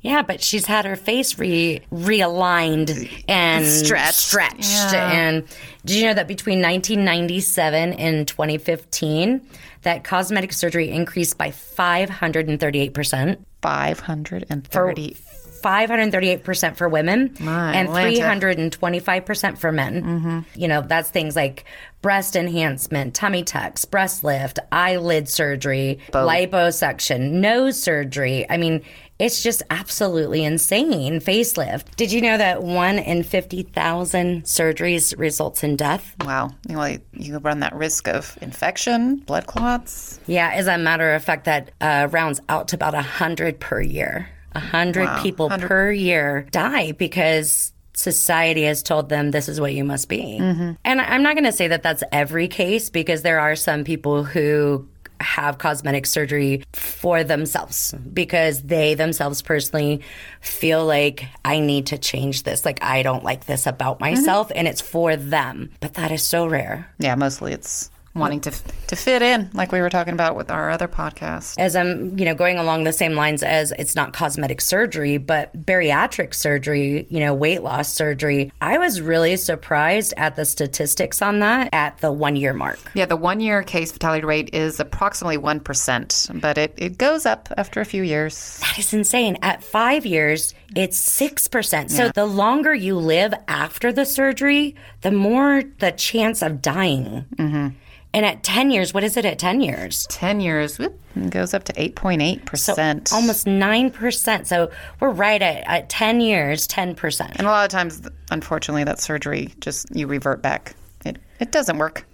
[0.00, 4.14] Yeah, but she's had her face re realigned and Stretched.
[4.14, 4.70] stretched.
[4.92, 5.10] Yeah.
[5.12, 5.44] And
[5.84, 9.40] did you know that between 1997 and 2015,
[9.82, 13.46] that cosmetic surgery increased by 538 percent.
[13.62, 15.16] 530.
[15.62, 20.44] 538% for women My and 325% for men.
[20.54, 21.64] You know, that's things like
[22.02, 28.46] breast enhancement, tummy tucks, breast lift, eyelid surgery, liposuction, nose surgery.
[28.48, 28.82] I mean,
[29.18, 31.20] it's just absolutely insane.
[31.20, 31.96] Facelift.
[31.96, 36.14] Did you know that one in 50,000 surgeries results in death?
[36.24, 36.50] Wow.
[36.68, 40.20] You, you run that risk of infection, blood clots.
[40.26, 44.28] Yeah, as a matter of fact, that uh, rounds out to about 100 per year.
[44.52, 50.08] 100 people per year die because society has told them this is what you must
[50.08, 50.38] be.
[50.40, 50.72] Mm-hmm.
[50.84, 54.22] And I'm not going to say that that's every case because there are some people
[54.22, 54.86] who
[55.20, 60.00] have cosmetic surgery for themselves because they themselves personally
[60.40, 62.64] feel like I need to change this.
[62.64, 64.58] Like I don't like this about myself mm-hmm.
[64.58, 65.70] and it's for them.
[65.80, 66.88] But that is so rare.
[67.00, 68.50] Yeah, mostly it's wanting to
[68.88, 71.56] to fit in, like we were talking about with our other podcast.
[71.58, 75.54] as I'm, you know, going along the same lines as it's not cosmetic surgery, but
[75.66, 78.50] bariatric surgery, you know, weight loss surgery.
[78.60, 82.78] I was really surprised at the statistics on that at the one year mark.
[82.94, 87.48] Yeah, the one year case fatality rate is approximately 1%, but it, it goes up
[87.56, 88.58] after a few years.
[88.60, 89.38] That is insane.
[89.42, 91.90] At five years, it's 6%.
[91.90, 97.24] So the longer you live after the surgery, the more the chance of dying.
[97.36, 97.68] Mm-hmm.
[98.14, 100.06] And at 10 years, what is it at 10 years?
[100.08, 103.12] 10 years, whoop, it goes up to 8.8%.
[103.12, 104.46] Almost 9%.
[104.46, 107.20] So we're right at, at 10 years, 10%.
[107.36, 111.78] And a lot of times, unfortunately, that surgery just, you revert back It, it doesn't
[111.78, 112.04] work.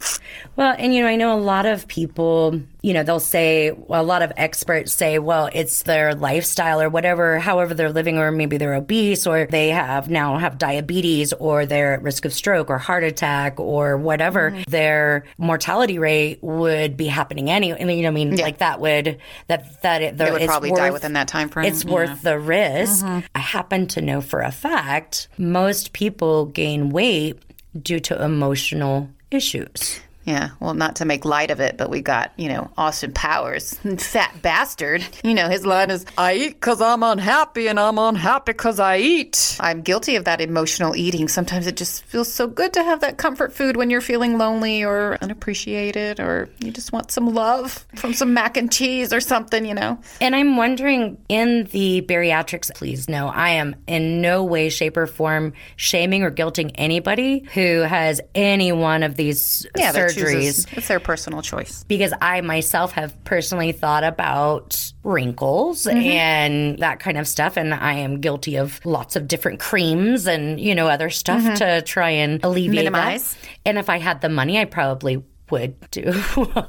[0.57, 4.03] Well, and you know, I know a lot of people, you know, they'll say, well,
[4.03, 8.31] a lot of experts say, well, it's their lifestyle or whatever, however they're living, or
[8.31, 12.69] maybe they're obese or they have now have diabetes or they're at risk of stroke
[12.69, 14.51] or heart attack or whatever.
[14.51, 14.71] Mm-hmm.
[14.71, 17.97] Their mortality rate would be happening anyway.
[17.97, 18.45] You know, I mean, yeah.
[18.45, 21.49] like that would, that, that it, the, they would probably worth, die within that time
[21.49, 21.73] frame.
[21.73, 21.93] It's yeah.
[21.93, 23.05] worth the risk.
[23.05, 23.27] Mm-hmm.
[23.35, 27.41] I happen to know for a fact most people gain weight
[27.83, 30.01] due to emotional issues.
[30.25, 33.75] Yeah, well, not to make light of it, but we got, you know, Austin Powers,
[33.99, 35.05] fat bastard.
[35.23, 38.99] You know, his line is, I eat because I'm unhappy and I'm unhappy because I
[38.99, 39.57] eat.
[39.61, 41.29] I'm guilty of that emotional eating.
[41.29, 44.83] Sometimes it just feels so good to have that comfort food when you're feeling lonely
[44.83, 49.67] or unappreciated or you just want some love from some mac and cheese or something,
[49.67, 50.01] you know?
[50.23, 55.07] And I'm wondering in the bariatrics, please know, I am in no way, shape, or
[55.07, 60.77] form shaming or guilting anybody who has any one of these yeah, surgeries surgeries.
[60.77, 61.85] It's their personal choice.
[61.85, 65.99] Because I myself have personally thought about wrinkles mm-hmm.
[65.99, 67.57] and that kind of stuff.
[67.57, 71.55] And I am guilty of lots of different creams and, you know, other stuff mm-hmm.
[71.55, 73.35] to try and alleviate Minimize.
[73.35, 73.49] that.
[73.67, 76.11] And if I had the money, I probably would do a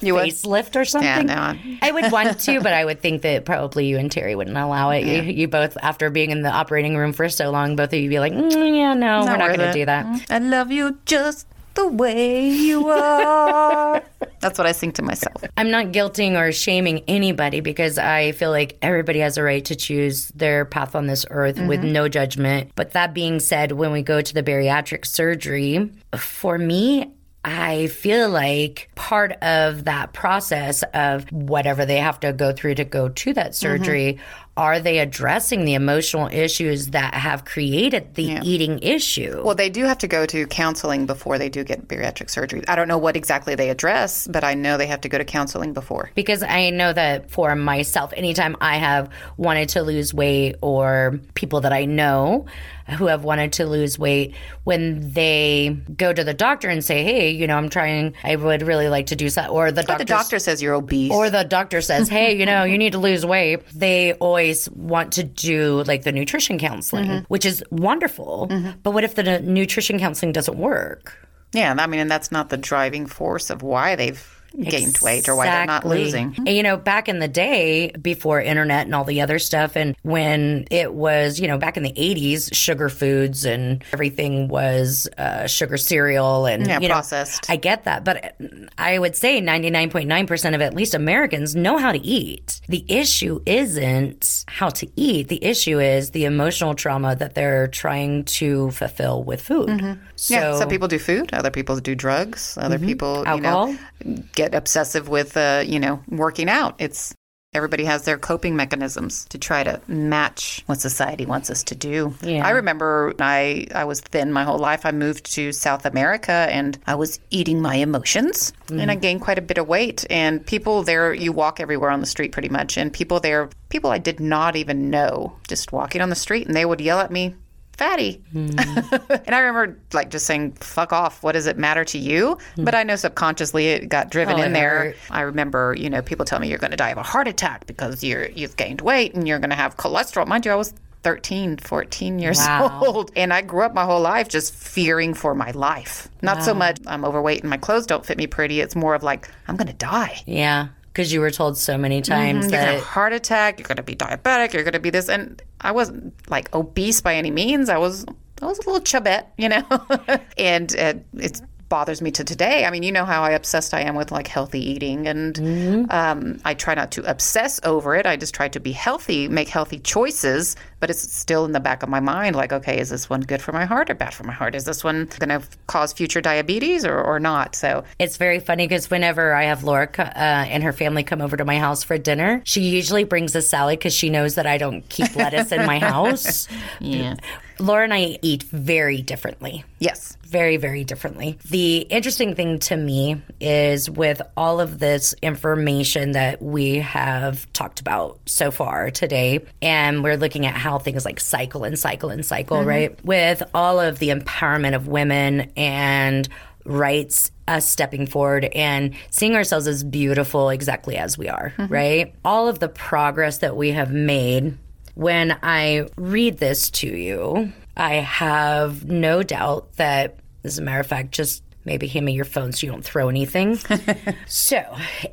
[0.01, 0.77] you facelift would?
[0.77, 1.27] or something.
[1.27, 1.77] Yeah, no.
[1.81, 4.89] I would want to, but I would think that probably you and Terry wouldn't allow
[4.91, 5.05] it.
[5.05, 5.21] Yeah.
[5.21, 8.09] You, you, both, after being in the operating room for so long, both of you
[8.09, 10.25] be like, mm, yeah, no, not we're not going to do that.
[10.29, 14.01] I love you just the way you are.
[14.39, 15.43] That's what I sing to myself.
[15.57, 19.75] I'm not guilting or shaming anybody because I feel like everybody has a right to
[19.75, 21.67] choose their path on this earth mm-hmm.
[21.67, 22.71] with no judgment.
[22.75, 27.11] But that being said, when we go to the bariatric surgery, for me,
[27.43, 32.85] I feel like part of that process of whatever they have to go through to
[32.85, 38.23] go to that surgery mm-hmm are they addressing the emotional issues that have created the
[38.23, 38.41] yeah.
[38.43, 39.41] eating issue?
[39.43, 42.63] Well, they do have to go to counseling before they do get bariatric surgery.
[42.67, 45.25] I don't know what exactly they address, but I know they have to go to
[45.25, 46.09] counseling before.
[46.15, 51.61] Because I know that for myself, anytime I have wanted to lose weight or people
[51.61, 52.45] that I know
[52.87, 57.31] who have wanted to lose weight, when they go to the doctor and say, "Hey,
[57.31, 58.13] you know, I'm trying.
[58.23, 61.11] I would really like to do so," or the doctor, the doctor says you're obese,
[61.11, 65.13] or the doctor says, "Hey, you know, you need to lose weight," they always want
[65.13, 67.25] to do like the nutrition counseling, mm-hmm.
[67.27, 68.47] which is wonderful.
[68.51, 68.79] Mm-hmm.
[68.83, 71.17] But what if the nutrition counseling doesn't work?
[71.53, 75.05] Yeah, I mean, and that's not the driving force of why they've gained exactly.
[75.05, 76.33] weight or why they're not losing.
[76.37, 79.95] And, you know, back in the day before internet and all the other stuff, and
[80.03, 85.47] when it was, you know, back in the 80s, sugar foods and everything was uh,
[85.47, 87.47] sugar cereal and, yeah, you processed.
[87.49, 88.03] Know, I get that.
[88.03, 88.35] But
[88.77, 92.61] I would say 99.9% of at least Americans know how to eat.
[92.67, 98.23] The issue isn't how to eat, the issue is the emotional trauma that they're trying
[98.25, 99.69] to fulfill with food.
[99.69, 100.01] Mm-hmm.
[100.15, 102.87] So, yeah, some people do food, other people do drugs, other mm-hmm.
[102.87, 103.69] people, Alcohol.
[103.69, 106.75] you know, get obsessive with, uh, you know, working out.
[106.79, 107.13] It's
[107.55, 112.13] everybody has their coping mechanisms to try to match what society wants us to do.
[112.21, 112.45] Yeah.
[112.45, 114.85] I remember I I was thin my whole life.
[114.85, 118.79] I moved to South America and I was eating my emotions mm.
[118.79, 122.01] and I gained quite a bit of weight and people there you walk everywhere on
[122.01, 126.01] the street pretty much and people there people I did not even know just walking
[126.01, 127.35] on the street and they would yell at me
[127.75, 128.21] fatty.
[128.33, 129.21] Mm.
[129.25, 131.21] and I remember like just saying, fuck off.
[131.23, 132.37] What does it matter to you?
[132.57, 132.65] Mm.
[132.65, 134.79] But I know subconsciously it got driven oh, in there.
[134.79, 134.95] Hurt.
[135.11, 137.67] I remember, you know, people tell me you're going to die of a heart attack
[137.67, 140.27] because you're, you've gained weight and you're going to have cholesterol.
[140.27, 142.81] Mind you, I was 13, 14 years wow.
[142.83, 143.11] old.
[143.15, 146.07] And I grew up my whole life just fearing for my life.
[146.21, 146.43] Not wow.
[146.43, 148.59] so much I'm overweight and my clothes don't fit me pretty.
[148.59, 150.21] It's more of like, I'm going to die.
[150.25, 152.13] Yeah because you were told so many mm-hmm.
[152.13, 152.51] times mm-hmm.
[152.51, 154.79] that you're gonna have a heart attack, you're going to be diabetic, you're going to
[154.79, 157.67] be this, and I wasn't like obese by any means.
[157.67, 158.05] I was
[158.41, 159.65] I was a little chubette, you know,
[160.37, 162.63] and it, it's bothers me to today.
[162.63, 165.91] I mean, you know how I obsessed I am with like healthy eating, and mm-hmm.
[165.91, 168.05] um, I try not to obsess over it.
[168.05, 171.83] I just try to be healthy, make healthy choices, but it's still in the back
[171.83, 172.35] of my mind.
[172.35, 174.55] Like, okay, is this one good for my heart or bad for my heart?
[174.55, 177.55] Is this one going to cause future diabetes or, or not?
[177.55, 181.37] So it's very funny because whenever I have Laura uh, and her family come over
[181.37, 184.57] to my house for dinner, she usually brings a salad because she knows that I
[184.57, 186.47] don't keep lettuce in my house.
[186.79, 187.15] yeah.
[187.59, 189.63] Laura and I eat very differently.
[189.79, 190.17] Yes.
[190.23, 191.37] Very, very differently.
[191.49, 197.79] The interesting thing to me is with all of this information that we have talked
[197.79, 202.25] about so far today, and we're looking at how things like cycle and cycle and
[202.25, 202.67] cycle, mm-hmm.
[202.67, 203.05] right?
[203.05, 206.27] With all of the empowerment of women and
[206.65, 211.71] rights us stepping forward and seeing ourselves as beautiful exactly as we are, mm-hmm.
[211.71, 212.15] right?
[212.25, 214.57] All of the progress that we have made
[214.95, 220.87] when I read this to you, I have no doubt that, as a matter of
[220.87, 223.59] fact, just maybe hand me your phone so you don't throw anything.
[224.25, 224.63] so,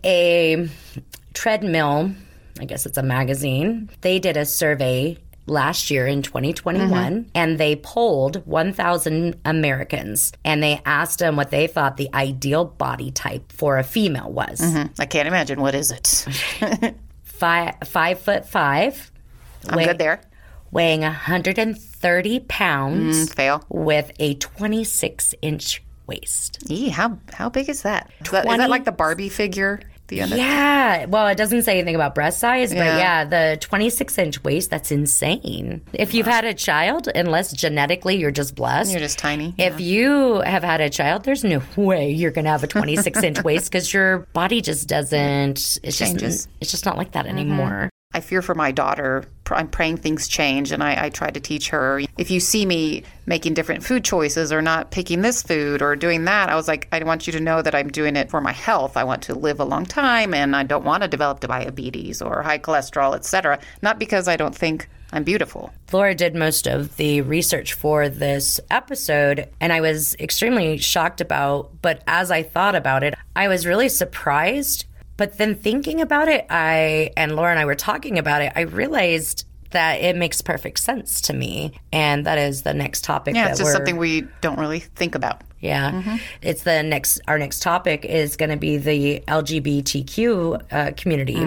[0.02, 0.66] a
[1.34, 2.12] treadmill,
[2.58, 5.18] I guess it's a magazine, they did a survey
[5.52, 11.66] last year in 2021 and they polled 1,000 Americans and they asked them what they
[11.66, 14.60] thought the ideal body type for a female was.
[14.98, 15.60] I can't imagine.
[15.60, 16.26] What is it?
[17.24, 19.10] Five, five foot five,
[19.68, 20.20] I'm good there.
[20.70, 23.64] weighing 130 pounds Mm, fail.
[23.68, 26.58] with a 26 inch waist.
[26.70, 28.10] Eee, how how big is that?
[28.24, 29.80] Is that, is that like the Barbie figure?
[30.12, 31.06] The end Yeah.
[31.06, 32.98] Well, it doesn't say anything about breast size, but Yeah.
[32.98, 35.80] yeah, the 26 inch waist, that's insane.
[35.94, 39.54] If you've had a child, unless genetically you're just blessed, You're just tiny.
[39.56, 43.22] if you have had a child, there's no way you're going to have a 26
[43.22, 46.20] inch waist because your body just doesn't, it's Changes.
[46.20, 47.38] just, it's just not like that mm-hmm.
[47.38, 47.88] anymore.
[48.14, 49.24] I fear for my daughter.
[49.50, 52.00] I'm praying things change, and I, I try to teach her.
[52.16, 56.24] If you see me making different food choices or not picking this food or doing
[56.24, 58.52] that, I was like, I want you to know that I'm doing it for my
[58.52, 58.96] health.
[58.96, 62.42] I want to live a long time, and I don't want to develop diabetes or
[62.42, 63.58] high cholesterol, etc.
[63.82, 65.70] Not because I don't think I'm beautiful.
[65.92, 71.70] Laura did most of the research for this episode, and I was extremely shocked about.
[71.82, 74.86] But as I thought about it, I was really surprised.
[75.16, 78.62] But then thinking about it, I and Laura and I were talking about it, I
[78.62, 81.72] realized that it makes perfect sense to me.
[81.92, 85.14] And that is the next topic Yeah, that it's just something we don't really think
[85.14, 85.40] about.
[85.60, 87.20] yeah, it's the next.
[87.28, 91.46] Our next topic is going to be the LGBTQ uh, community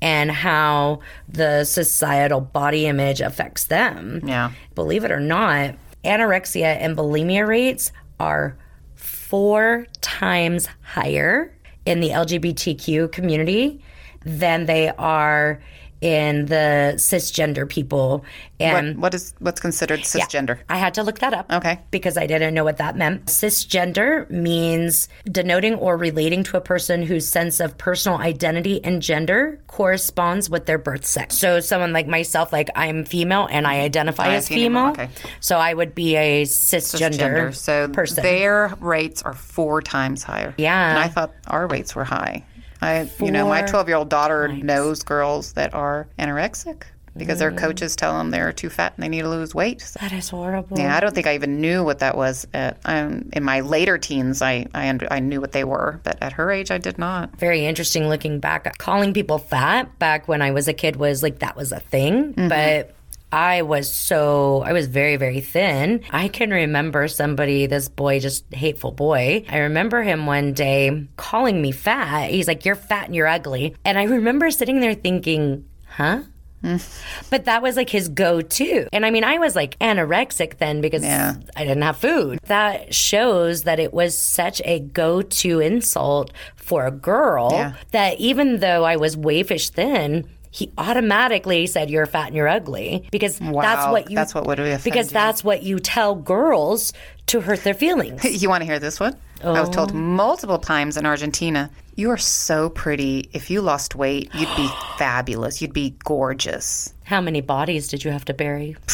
[0.00, 4.20] and how the societal body image affects them.
[4.24, 4.52] Yeah.
[4.74, 5.74] believe it or not,
[6.04, 8.56] anorexia and bulimia rates are
[8.94, 11.52] four times higher
[11.86, 13.80] in the LGBTQ community
[14.24, 15.62] than they are
[16.00, 18.24] in the cisgender people.
[18.58, 20.58] And What, what is what's considered cisgender?
[20.68, 21.50] I had to look that up.
[21.52, 21.80] Okay.
[21.90, 23.26] Because I didn't know what that meant.
[23.26, 29.60] Cisgender means denoting or relating to a person whose sense of personal identity and gender
[29.66, 31.36] corresponds with their birth sex.
[31.38, 35.06] So someone like myself, like I'm female and I identify I as female, female.
[35.06, 35.08] okay.
[35.40, 37.52] So I would be a cisgender, Gender.
[37.52, 38.22] So person.
[38.22, 40.54] their rates are four times higher.
[40.56, 40.90] Yeah.
[40.90, 42.44] And I thought our rates were high.
[42.82, 46.82] I, you know, my 12 year old daughter knows girls that are anorexic
[47.16, 47.40] because Mm.
[47.40, 49.80] their coaches tell them they're too fat and they need to lose weight.
[49.80, 50.78] So, that is horrible.
[50.78, 52.46] yeah, I don't think I even knew what that was.
[52.52, 56.32] At, um, in my later teens, I I, I knew what they were, but at
[56.32, 57.34] her age, I did not.
[57.38, 58.76] very interesting looking back.
[58.76, 62.32] Calling people fat back when I was a kid was like that was a thing,
[62.32, 62.94] but
[63.32, 66.02] I was so I was very very thin.
[66.10, 69.44] I can remember somebody this boy just hateful boy.
[69.48, 72.30] I remember him one day calling me fat.
[72.30, 73.74] He's like you're fat and you're ugly.
[73.84, 76.22] And I remember sitting there thinking, "Huh?"
[77.30, 78.88] But that was like his go to.
[78.92, 81.34] And I mean, I was like anorexic then because Yeah.
[81.54, 82.38] I didn't have food.
[82.46, 87.74] That shows that it was such a go to insult for a girl Yeah.
[87.92, 93.06] that even though I was waifish thin, he automatically said you're fat and you're ugly
[93.12, 95.12] because that's what you that's what would offend because you.
[95.12, 96.94] that's what you tell girls
[97.26, 98.24] to hurt their feelings.
[98.42, 99.14] You want to hear this one?
[99.44, 99.72] I was Oh.
[99.72, 103.28] told multiple times in Argentina, you are so pretty.
[103.34, 105.60] If you lost weight, you'd be fabulous.
[105.60, 106.94] You'd be gorgeous.
[107.04, 108.76] How many bodies did you have to bury?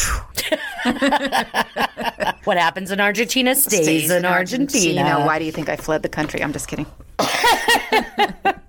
[2.43, 5.23] what happens in Argentina stays, in Argentina.
[5.25, 6.43] Why do you think I fled the country?
[6.43, 6.87] I'm just kidding.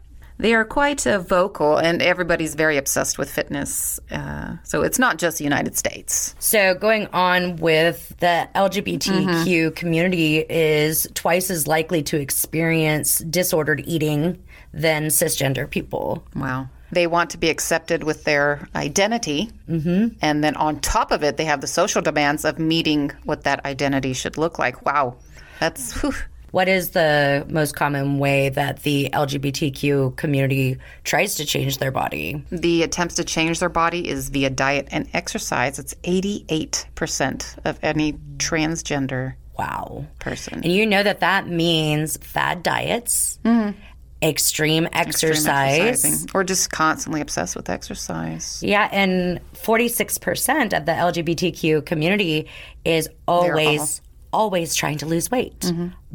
[0.44, 3.98] they are quite uh, vocal, and everybody's very obsessed with fitness.
[4.10, 6.34] Uh, so it's not just the United States.
[6.38, 14.38] So, going on with the LGBTQ community is twice as likely to experience disordered eating
[14.74, 16.22] than cisgender people.
[16.36, 16.68] Wow.
[16.92, 19.50] They want to be accepted with their identity.
[19.66, 20.18] Mm-hmm.
[20.20, 23.64] And then on top of it, they have the social demands of meeting what that
[23.64, 24.84] identity should look like.
[24.84, 25.16] Wow.
[25.58, 25.98] That's.
[26.02, 26.12] Whew.
[26.54, 32.44] What is the most common way that the LGBTQ community tries to change their body?
[32.52, 35.80] The attempts to change their body is via diet and exercise.
[35.80, 40.06] It's 88% of any transgender Wow.
[40.20, 40.60] person.
[40.62, 43.76] And you know that that means fad diets, mm-hmm.
[44.22, 45.80] extreme, exercise.
[46.04, 46.30] Exercising.
[46.34, 48.62] Or just constantly obsessed with exercise.
[48.62, 52.48] Yeah, and 46% of the LGBTQ community
[52.84, 54.00] is always
[54.34, 55.62] always trying to lose weight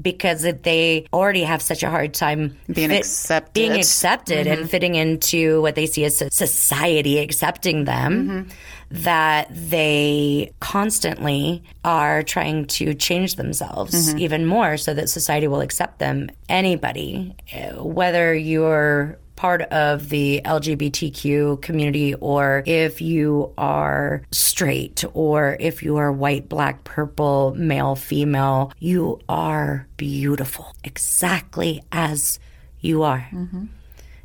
[0.02, 2.74] because they already have such a hard time Mm-hmm.
[2.74, 3.54] Being accepted.
[3.54, 4.62] being accepted Mm-hmm.
[4.62, 8.50] and fitting into what they see as so- society accepting them Mm-hmm.
[9.04, 14.20] that they constantly are trying to change themselves Mm-hmm.
[14.26, 20.42] even more so that society will accept them anybody eh, whether you're part of the
[20.44, 27.96] LGBTQ community or if you are straight or if you are white, black, purple, male,
[27.96, 32.38] female, you are beautiful exactly as
[32.82, 33.30] you are.
[33.32, 33.68] Mm-hmm.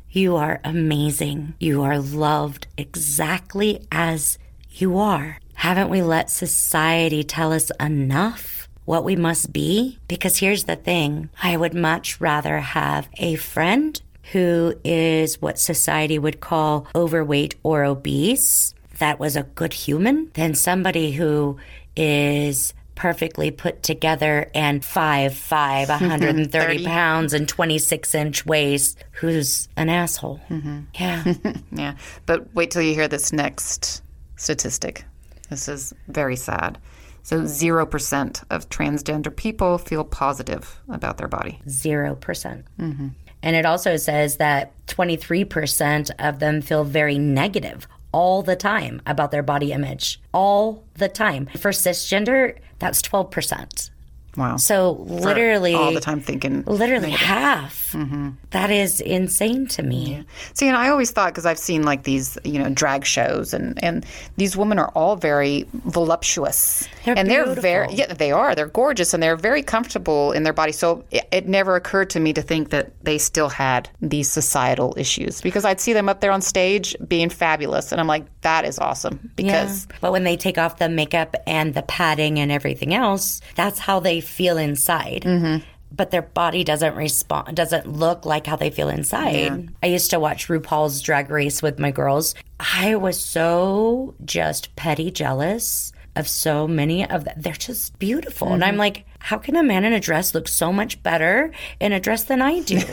[0.09, 1.53] You are amazing.
[1.61, 4.37] You are loved exactly as
[4.69, 5.39] you are.
[5.53, 9.97] Haven't we let society tell us enough what we must be?
[10.09, 14.01] Because here's the thing I would much rather have a friend
[14.31, 20.55] who is what society would call overweight or obese, that was a good human, than
[20.55, 21.57] somebody who
[21.95, 29.89] is perfectly put together and five, five, 130 pounds and 26 inch waist, who's an
[29.89, 30.39] asshole.
[30.49, 30.79] Mm-hmm.
[30.95, 31.33] Yeah.
[31.71, 31.95] Yeah.
[32.25, 34.01] But wait till you hear this next
[34.37, 35.03] statistic.
[35.49, 36.77] This is very sad.
[37.23, 41.59] So, 0% of transgender people feel positive about their body.
[41.67, 42.19] 0%.
[42.21, 43.07] percent mm-hmm.
[43.45, 49.31] And it also says that 23% of them feel very negative all the time about
[49.31, 50.19] their body image.
[50.33, 51.45] All the time.
[51.57, 53.91] For cisgender, that's 12%.
[54.37, 54.57] Wow.
[54.57, 56.63] So literally, all the time thinking.
[56.63, 57.91] literally half.
[57.93, 58.31] Mm-hmm.
[58.51, 60.25] That is insane to me.
[60.53, 63.81] See, and I always thought because I've seen like these, you know, drag shows, and
[63.83, 64.05] and
[64.37, 68.55] these women are all very voluptuous, They're and they're very yeah, they are.
[68.55, 70.71] They're gorgeous, and they're very comfortable in their body.
[70.71, 74.93] So it, it never occurred to me to think that they still had these societal
[74.97, 78.63] issues because I'd see them up there on stage being fabulous, and I'm like, that
[78.63, 82.93] is awesome because But when they take off the makeup and the padding and everything
[82.93, 85.23] else, that's how they feel inside.
[85.23, 85.65] Mm-hmm.
[85.91, 89.73] But their body doesn't respond, doesn't look like how they feel inside.
[89.81, 92.35] I used to watch RuPaul's Drag Race with my girls.
[92.59, 97.35] I was so just petty jealous of so many of them.
[97.37, 98.53] They're just beautiful.
[98.53, 98.69] And Mm-hmm.
[98.69, 101.99] I'm like, how can a man in a dress look so much better in a
[101.99, 102.77] dress than I do?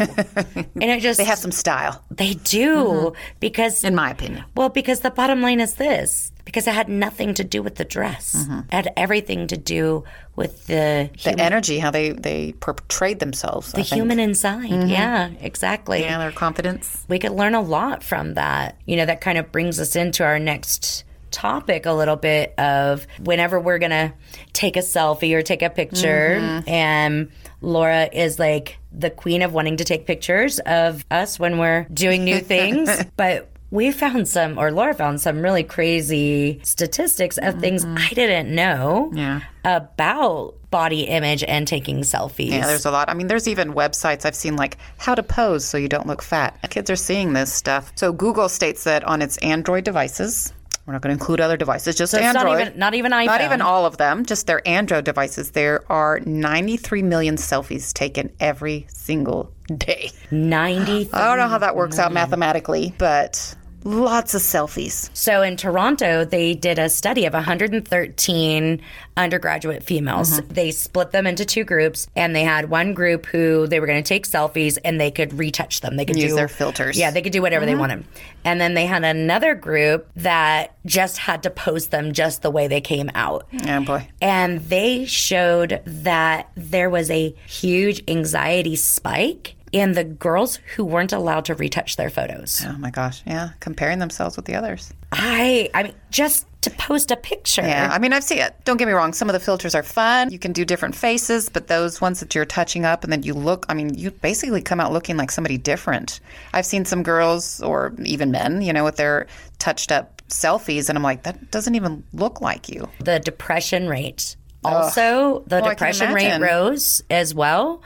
[0.56, 3.16] and it just, they have some style, they do mm-hmm.
[3.40, 4.44] because in my opinion.
[4.56, 7.84] well, because the bottom line is this because it had nothing to do with the
[7.84, 8.60] dress, mm-hmm.
[8.60, 10.04] it had everything to do
[10.36, 14.70] with the, The energy, how they they portrayed themselves, the human inside.
[14.70, 14.88] Mm-hmm.
[14.88, 16.00] Yeah, exactly.
[16.00, 17.04] yeah, their confidence.
[17.08, 18.78] We could learn a lot from that.
[18.86, 23.06] You know, that kind of brings us into our next topic a little bit of
[23.20, 24.12] whenever we're going to
[24.52, 26.68] take a selfie or take a picture mm-hmm.
[26.68, 27.30] and
[27.60, 32.24] Laura is like the queen of wanting to take pictures of us when we're doing
[32.24, 37.84] new things, but we found some or Laura found some really crazy statistics of things
[37.84, 37.96] mm-hmm.
[37.98, 39.40] I didn't know Yeah.
[39.64, 42.50] about body image and taking selfies.
[42.50, 43.08] Yeah, there's a lot.
[43.08, 46.22] I mean, there's even websites I've seen like how to pose so you don't look
[46.22, 46.58] fat.
[46.70, 47.92] Kids are seeing this stuff.
[47.94, 50.52] So Google states that on its Android devices,
[50.86, 52.60] we're not going to include other devices, just it's not Android.
[52.60, 53.26] even not even iPhone.
[53.26, 55.52] Not even all of them, just their Android devices.
[55.52, 60.10] There are 93 million selfies taken every single day.
[60.30, 63.54] 90 I don't know how that works out mathematically, but
[63.84, 65.10] lots of selfies.
[65.12, 68.80] So in Toronto, they did a study of 113
[69.16, 70.40] undergraduate females.
[70.40, 70.52] Mm-hmm.
[70.52, 74.02] They split them into two groups, and they had one group who they were going
[74.02, 75.96] to take selfies and they could retouch them.
[75.96, 76.98] They could Use do their filters.
[76.98, 78.04] Yeah, they could do whatever they wanted.
[78.44, 82.68] And then they had another group that just had to post them just the way
[82.68, 83.46] they came out.
[83.66, 84.08] Oh boy.
[84.20, 91.12] And they showed that there was a huge anxiety spike in the girls who weren't
[91.12, 92.62] allowed to retouch their photos.
[92.66, 93.22] Oh my gosh.
[93.26, 93.50] Yeah.
[93.60, 94.92] Comparing themselves with the others.
[95.10, 97.62] I I mean just to post a picture.
[97.62, 98.54] Yeah, I mean, I've seen it.
[98.64, 99.12] Don't get me wrong.
[99.12, 100.30] Some of the filters are fun.
[100.30, 103.34] You can do different faces, but those ones that you're touching up and then you
[103.34, 106.20] look, I mean, you basically come out looking like somebody different.
[106.52, 109.26] I've seen some girls or even men, you know, with their
[109.58, 112.88] touched up selfies, and I'm like, that doesn't even look like you.
[113.00, 117.82] the depression rate also the Well, depression rate rose as well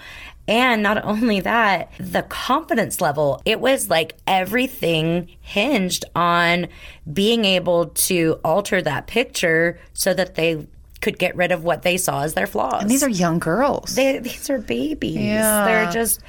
[0.49, 6.68] and not only that the confidence level it was like everything hinged on
[7.12, 10.66] being able to alter that picture so that they
[11.01, 13.94] could get rid of what they saw as their flaws And These are young girls
[13.94, 15.64] they, these are babies Yeah.
[15.64, 16.20] they're just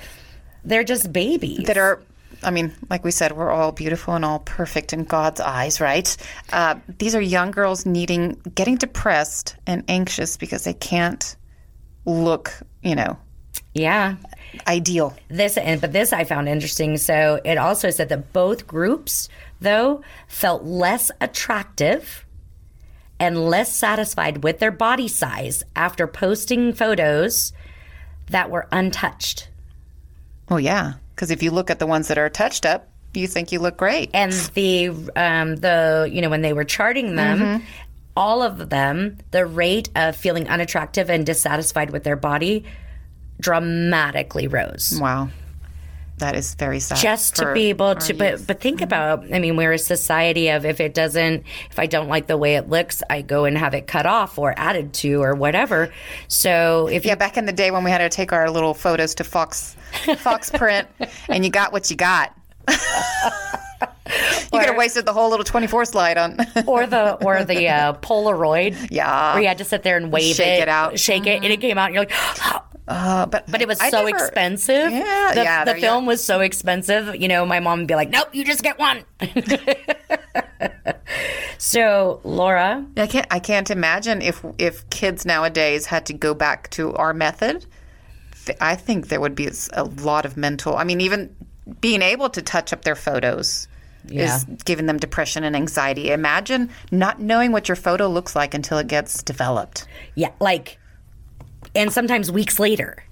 [0.66, 2.02] they're just babies that are.
[2.44, 6.16] I mean, like we said, we're all beautiful and all perfect in God's eyes, right?
[6.52, 11.36] Uh, these are young girls needing, getting depressed and anxious because they can't
[12.06, 12.52] look,
[12.84, 13.18] you know,
[13.78, 14.16] yeah
[14.68, 15.16] ideal.
[15.28, 16.98] this and but this I found interesting.
[16.98, 22.26] So it also said that both groups though felt less attractive
[23.20, 27.52] and less satisfied with their body size after posting photos
[28.28, 29.50] that were untouched.
[30.50, 33.52] Well, yeah, because if you look at the ones that are touched up, you think
[33.52, 34.12] you look great.
[34.14, 37.64] And the um the you know when they were charting them
[38.16, 42.66] all of them the rate of feeling unattractive and dissatisfied with their body
[43.40, 44.98] dramatically rose.
[45.02, 45.30] Wow.
[46.20, 46.98] that is very sad.
[46.98, 48.18] just to be able to youth.
[48.18, 51.86] but but think about i mean we're a society of if it doesn't if i
[51.86, 54.92] don't like the way it looks i go and have it cut off or added
[54.94, 55.94] to or whatever
[56.28, 59.14] so if Yeah, back in the day when we had to take our little photos
[59.16, 59.76] to Fox
[60.18, 60.88] Fox print,
[61.30, 62.34] and you got what you got.
[62.68, 62.76] you
[64.52, 66.38] could have wasted the whole little twenty-four slide on.
[66.68, 69.34] or the or the uh, polaroid Yeah.
[69.34, 70.90] where you had to sit there and wave Shake it out.
[70.90, 70.96] Mm-hmm.
[70.98, 73.90] shake it and it came out and you're like uh, but but it was I
[73.90, 77.80] so never- expensive Yeah, the, yeah, the film was so expensive you know my mom
[77.80, 79.04] would be like nope you just get one
[81.58, 83.28] so laura I can't.
[83.32, 87.66] I can't imagine if if kids nowadays had to go back to our method.
[88.62, 90.78] I think there would be a lot of mental.
[90.78, 91.36] I mean, even
[91.82, 93.68] being able to touch up their photos
[94.10, 96.12] is giving them depression and anxiety.
[96.12, 99.86] Imagine not knowing what your photo looks like until it gets developed.
[100.16, 100.80] yeah like
[101.78, 103.04] and sometimes weeks later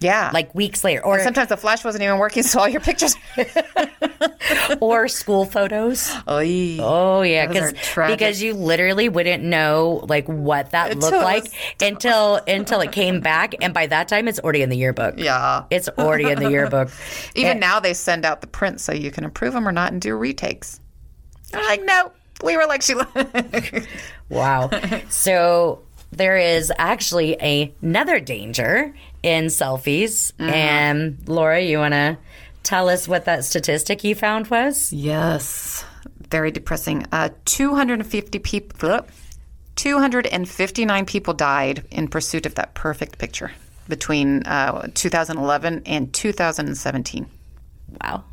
[0.00, 3.16] Yeah, like weeks later or sometimes the flash wasn't even working, so all your pictures.
[4.80, 6.78] or school photos Oy.
[6.80, 11.46] Oh yeah, are because because you literally wouldn't know like what that Until looked like
[11.80, 15.14] until until it came back, and by that time it's already in the yearbook.
[15.18, 15.64] Yeah.
[15.70, 16.90] it's already in the yearbook.
[17.34, 17.60] Even eh.
[17.60, 20.14] now, they send out the prints so you can approve them or not and do
[20.14, 20.80] retakes.
[21.52, 22.12] I'm like, no,
[22.42, 22.94] we were like she.
[24.30, 24.70] Wow.
[25.10, 25.83] so
[26.16, 30.50] there is actually another danger in selfies, Mm-hmm.
[30.50, 32.16] and Laura, you want to
[32.62, 34.92] tell us what that statistic you found was?
[34.92, 35.84] Yes.
[36.30, 37.06] Very depressing.
[37.12, 39.00] Uh, 250 people,
[39.76, 43.52] 259 people died in pursuit of that perfect picture
[43.88, 47.26] between uh, 2011 and 2017.
[48.02, 48.24] Wow,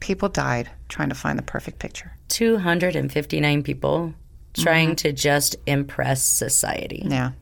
[0.00, 2.12] People died trying to find the perfect picture.
[2.28, 4.14] two hundred and fifty nine people
[4.54, 7.02] trying to just impress society.
[7.06, 7.32] Yeah.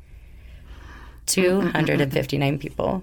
[1.26, 3.02] 259 people.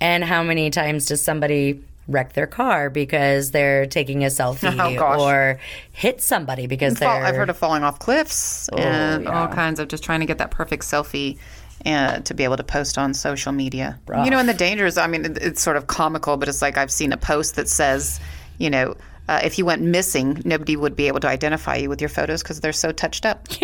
[0.00, 5.22] And how many times does somebody wreck their car because they're taking a selfie Oh,
[5.24, 5.60] or
[5.92, 9.88] hit somebody because Fall, they're I've heard of falling off cliffs and all kinds of
[9.88, 11.38] just trying to get that perfect selfie
[11.86, 13.98] uh, to be able to post on social media.
[14.24, 16.76] You know, and the dangers, I mean, it- it's sort of comical, but it's like
[16.76, 18.20] I've seen a post that says,
[18.58, 18.96] you know,
[19.30, 22.42] uh, if you went missing, nobody would be able to identify you with your photos
[22.42, 23.46] because they're so touched up.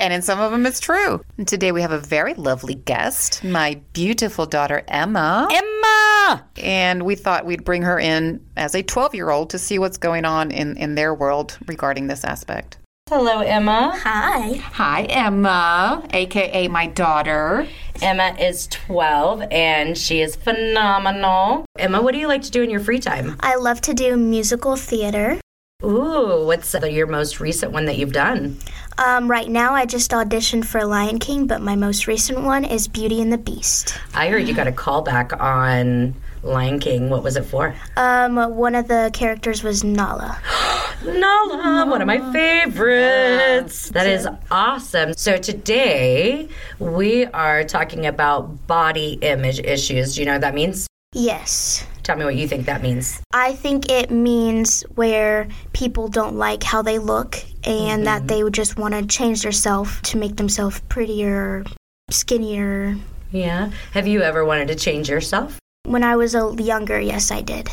[0.00, 1.22] and in some of them, it's true.
[1.36, 5.46] And today we have a very lovely guest, my beautiful daughter, Emma.
[5.48, 6.44] Emma!
[6.56, 9.96] And we thought we'd bring her in as a 12 year old to see what's
[9.96, 12.78] going on in, in their world regarding this aspect.
[13.08, 13.96] Hello, Emma.
[14.02, 14.56] Hi.
[14.56, 17.68] Hi, Emma, aka my daughter.
[18.00, 21.64] Emma is 12 and she is phenomenal.
[21.78, 23.36] Emma, what do you like to do in your free time?
[23.40, 25.40] I love to do musical theater.
[25.84, 28.58] Ooh, what's your most recent one that you've done?
[28.98, 32.88] Um, right now, I just auditioned for Lion King, but my most recent one is
[32.88, 33.96] Beauty and the Beast.
[34.12, 36.16] I heard you got a callback on
[36.48, 37.10] Lion King.
[37.10, 37.74] What was it for?
[37.96, 40.40] Um, one of the characters was Nala.
[41.04, 43.90] Nala, one of my favorites.
[43.90, 45.14] That is awesome.
[45.14, 50.14] So today we are talking about body image issues.
[50.14, 50.88] Do you know what that means?
[51.14, 51.86] Yes.
[52.02, 53.22] Tell me what you think that means.
[53.32, 58.54] I think it means where people don't like how they look and that they would
[58.54, 61.64] just want to change themselves to make themselves prettier,
[62.10, 62.96] skinnier.
[63.30, 63.70] Yeah.
[63.92, 65.58] Have you ever wanted to change yourself?
[65.88, 67.70] When I was a younger, yes, I did.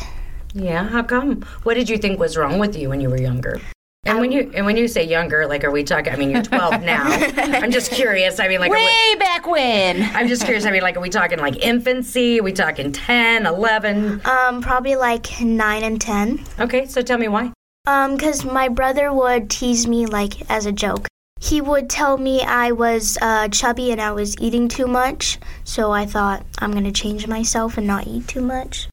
[0.54, 0.88] Yeah.
[0.88, 1.42] How come?
[1.64, 3.60] What did you think was wrong with you when you were younger?
[4.06, 6.14] And when you and when you say younger, like, are we talking?
[6.14, 7.04] I mean, you're 12 now.
[7.04, 8.40] I'm just curious.
[8.40, 10.02] I mean, like, way we, back when.
[10.16, 10.64] I'm just curious.
[10.64, 12.40] I mean, like, are we talking like infancy?
[12.40, 14.22] Are we talking 10, 11?
[14.24, 16.42] Um, probably like 9 and 10.
[16.60, 17.52] Okay, so tell me why.
[17.86, 21.06] Um, cause my brother would tease me like as a joke.
[21.46, 25.92] He would tell me I was uh, chubby and I was eating too much, so
[25.92, 28.88] I thought I'm gonna change myself and not eat too much.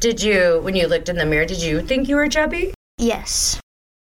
[0.00, 2.72] Did you, when you looked in the mirror, did you think you were chubby?
[2.96, 3.60] Yes.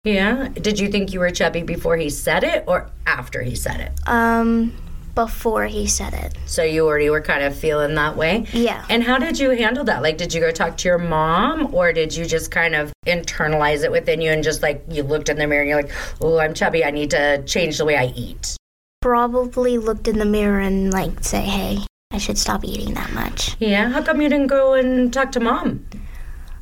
[0.02, 0.48] Yeah.
[0.48, 3.92] Did you think you were chubby before he said it or after he said it?
[4.08, 4.72] Um,
[5.18, 6.38] before he said it.
[6.46, 8.46] So you already were kind of feeling that way?
[8.52, 8.86] Yeah.
[8.88, 10.00] And how did you handle that?
[10.00, 13.82] Like, did you go talk to your mom or did you just kind of internalize
[13.82, 15.90] it within you and just like you looked in the mirror and you're like,
[16.20, 16.84] oh, I'm chubby.
[16.84, 18.56] I need to change the way I eat?
[19.00, 21.78] Probably looked in the mirror and like say, hey,
[22.12, 23.56] I should stop eating that much.
[23.58, 23.88] Yeah.
[23.88, 25.84] How come you didn't go and talk to mom?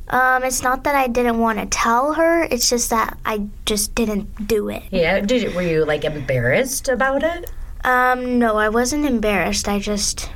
[0.07, 3.93] Um, it's not that I didn't want to tell her, it's just that I just
[3.93, 4.81] didn't do it.
[4.89, 5.19] Yeah.
[5.19, 7.51] Did you, were you like embarrassed about it?
[7.83, 9.67] Um, no, I wasn't embarrassed.
[9.67, 10.29] I just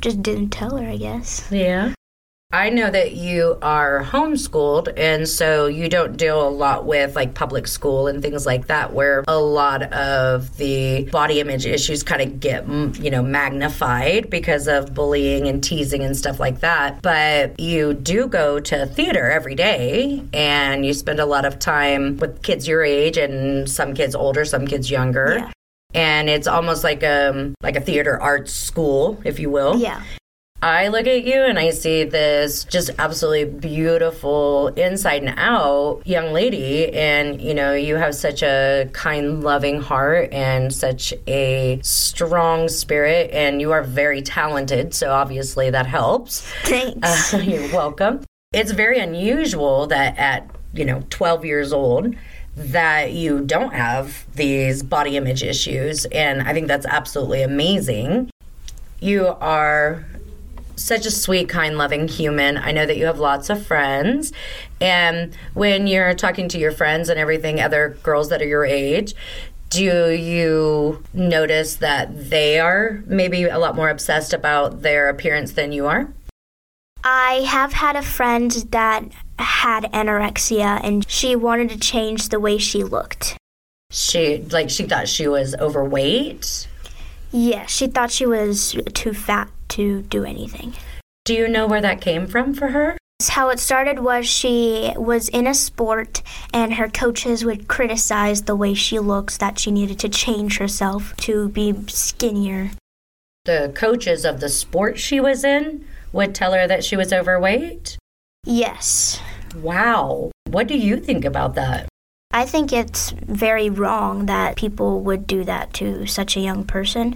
[0.00, 1.46] just didn't tell her, I guess.
[1.50, 1.94] Yeah.
[2.54, 7.32] I know that you are homeschooled, and so you don't deal a lot with like
[7.32, 12.20] public school and things like that, where a lot of the body image issues kind
[12.20, 12.68] of get,
[13.02, 17.00] you know, magnified because of bullying and teasing and stuff like that.
[17.00, 22.18] But you do go to theater every day, and you spend a lot of time
[22.18, 25.36] with kids your age and some kids older, some kids younger.
[25.38, 25.50] Yeah.
[25.94, 29.76] And it's almost like a like a theater arts school, if you will.
[29.76, 30.02] Yeah.
[30.62, 36.32] I look at you and I see this just absolutely beautiful inside and out young
[36.32, 36.88] lady.
[36.94, 43.32] And, you know, you have such a kind, loving heart and such a strong spirit,
[43.32, 44.94] and you are very talented.
[44.94, 46.42] So obviously that helps.
[46.62, 47.34] Thanks.
[47.34, 48.20] Uh, you're welcome.
[48.52, 52.14] It's very unusual that at, you know, 12 years old,
[52.56, 56.04] that you don't have these body image issues.
[56.06, 58.30] And I think that's absolutely amazing.
[59.00, 60.04] You are
[60.76, 62.56] such a sweet, kind, loving human.
[62.56, 64.32] I know that you have lots of friends.
[64.80, 69.14] And when you're talking to your friends and everything, other girls that are your age,
[69.70, 75.72] do you notice that they are maybe a lot more obsessed about their appearance than
[75.72, 76.12] you are?
[77.04, 79.04] I have had a friend that
[79.38, 83.36] had anorexia and she wanted to change the way she looked.
[83.90, 86.68] She like she thought she was overweight.
[87.30, 90.74] Yeah, she thought she was too fat to do anything.
[91.24, 92.96] Do you know where that came from for her?
[93.28, 96.22] How it started was she was in a sport
[96.52, 101.16] and her coaches would criticize the way she looks, that she needed to change herself
[101.18, 102.72] to be skinnier.
[103.44, 107.96] The coaches of the sport she was in would tell her that she was overweight.
[108.44, 109.20] Yes.
[109.56, 110.30] Wow.
[110.48, 111.88] What do you think about that?
[112.32, 117.14] I think it's very wrong that people would do that to such a young person.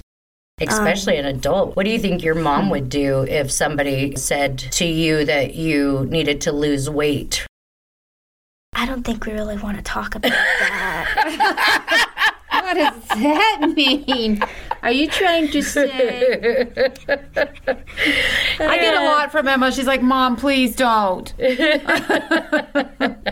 [0.61, 1.77] Especially um, an adult.
[1.77, 2.71] What do you think your mom hmm.
[2.71, 7.47] would do if somebody said to you that you needed to lose weight?
[8.75, 12.13] I don't think we really want to talk about that.
[12.67, 14.43] What does that mean?
[14.87, 15.91] Are you trying to say?
[18.61, 19.73] I get a lot from Emma.
[19.73, 21.35] She's like, Mom, please don't.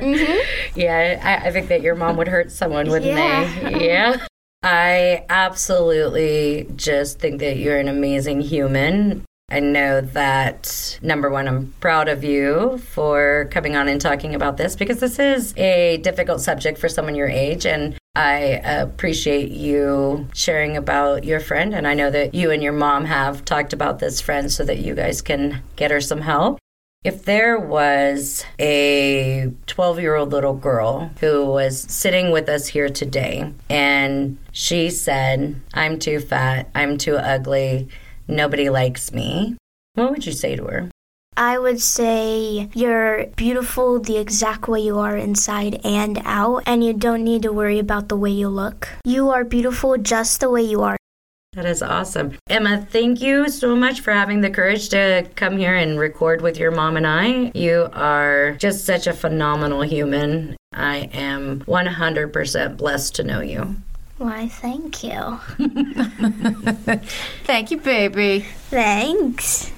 [0.05, 0.79] Mm-hmm.
[0.79, 3.71] Yeah, I, I think that your mom would hurt someone, wouldn't Yeah.
[3.71, 3.87] they?
[3.87, 4.27] Yeah.
[4.63, 9.25] I absolutely just think that you're an amazing human.
[9.51, 14.57] I know that number one, I'm proud of you for coming on and talking about
[14.57, 17.67] this because this is a difficult subject for someone your age.
[17.67, 21.75] And I appreciate you sharing about your friend.
[21.75, 24.79] And I know that you and your mom have talked about this friend so that
[24.79, 26.59] you guys can get her some help.
[27.05, 32.89] If there was a 12 year old little girl who was sitting with us here
[32.89, 37.91] today and she said, I'm too fat, I'm too ugly,
[38.29, 39.57] nobody likes me,
[39.95, 40.91] what would you say to her?
[41.37, 46.93] I would say you're beautiful the exact way you are inside and out, and you
[46.93, 48.89] don't need to worry about the way you look.
[49.05, 50.97] You are beautiful just the way you are.
[51.55, 52.37] That is awesome.
[52.49, 56.57] Emma, thank you so much for having the courage to come here and record with
[56.57, 57.53] your mom and I.
[57.55, 60.57] You are just such a phenomenal human.
[60.73, 63.77] I am 100% blessed to know you.
[64.19, 65.41] Why, thank you.
[67.45, 68.41] Thank you, baby.
[68.71, 69.73] Thanks.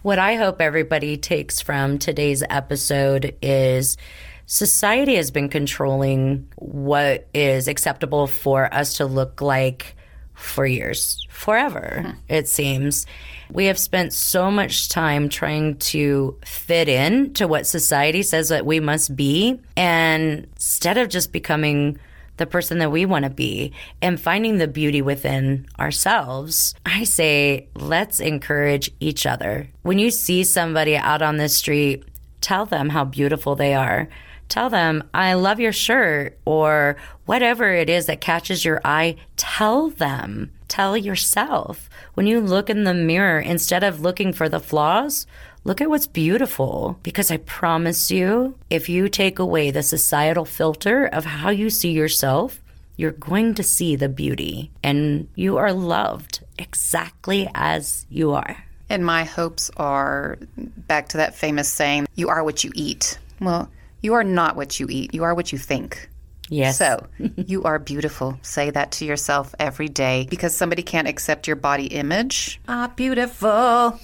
[0.00, 3.98] What I hope everybody takes from today's episode is
[4.46, 9.94] society has been controlling what is acceptable for us to look like
[10.32, 12.10] for years, forever, hmm.
[12.28, 13.06] it seems.
[13.50, 18.66] We have spent so much time trying to fit in to what society says that
[18.66, 19.60] we must be.
[19.76, 21.98] And instead of just becoming
[22.36, 23.72] the person that we want to be
[24.02, 29.68] and finding the beauty within ourselves, I say, let's encourage each other.
[29.82, 32.04] When you see somebody out on the street,
[32.40, 34.08] tell them how beautiful they are.
[34.48, 39.16] Tell them, I love your shirt, or whatever it is that catches your eye.
[39.36, 40.52] Tell them.
[40.68, 41.88] Tell yourself.
[42.14, 45.26] When you look in the mirror, instead of looking for the flaws,
[45.66, 46.98] look at what's beautiful.
[47.02, 51.90] Because I promise you, if you take away the societal filter of how you see
[51.90, 52.62] yourself,
[52.96, 54.70] you're going to see the beauty.
[54.82, 58.64] And you are loved exactly as you are.
[58.88, 63.18] And my hopes are back to that famous saying, you are what you eat.
[63.40, 63.68] Well,
[64.00, 66.08] you are not what you eat, you are what you think.
[66.48, 66.78] Yes.
[66.78, 67.06] So,
[67.36, 68.38] you are beautiful.
[68.42, 72.60] Say that to yourself every day because somebody can't accept your body image.
[72.68, 73.98] Ah, beautiful.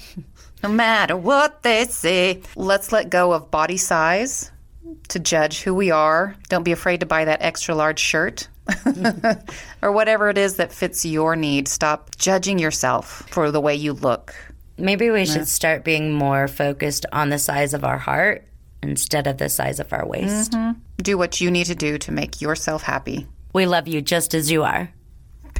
[0.63, 2.43] No matter what they say.
[2.57, 4.51] Let's let go of body size
[5.09, 6.37] to judge who we are.
[6.49, 8.49] Don't be afraid to buy that extra large shirt.
[9.83, 11.67] or whatever it is that fits your need.
[11.69, 14.35] Stop judging yourself for the way you look.
[14.79, 18.47] Maybe we should start being more focused on the size of our heart
[18.83, 20.53] instead of the size of our waist.
[20.53, 20.81] Mm-hmm.
[20.99, 23.27] Do what you need to do to make yourself happy.
[23.53, 24.91] We love you just as you are.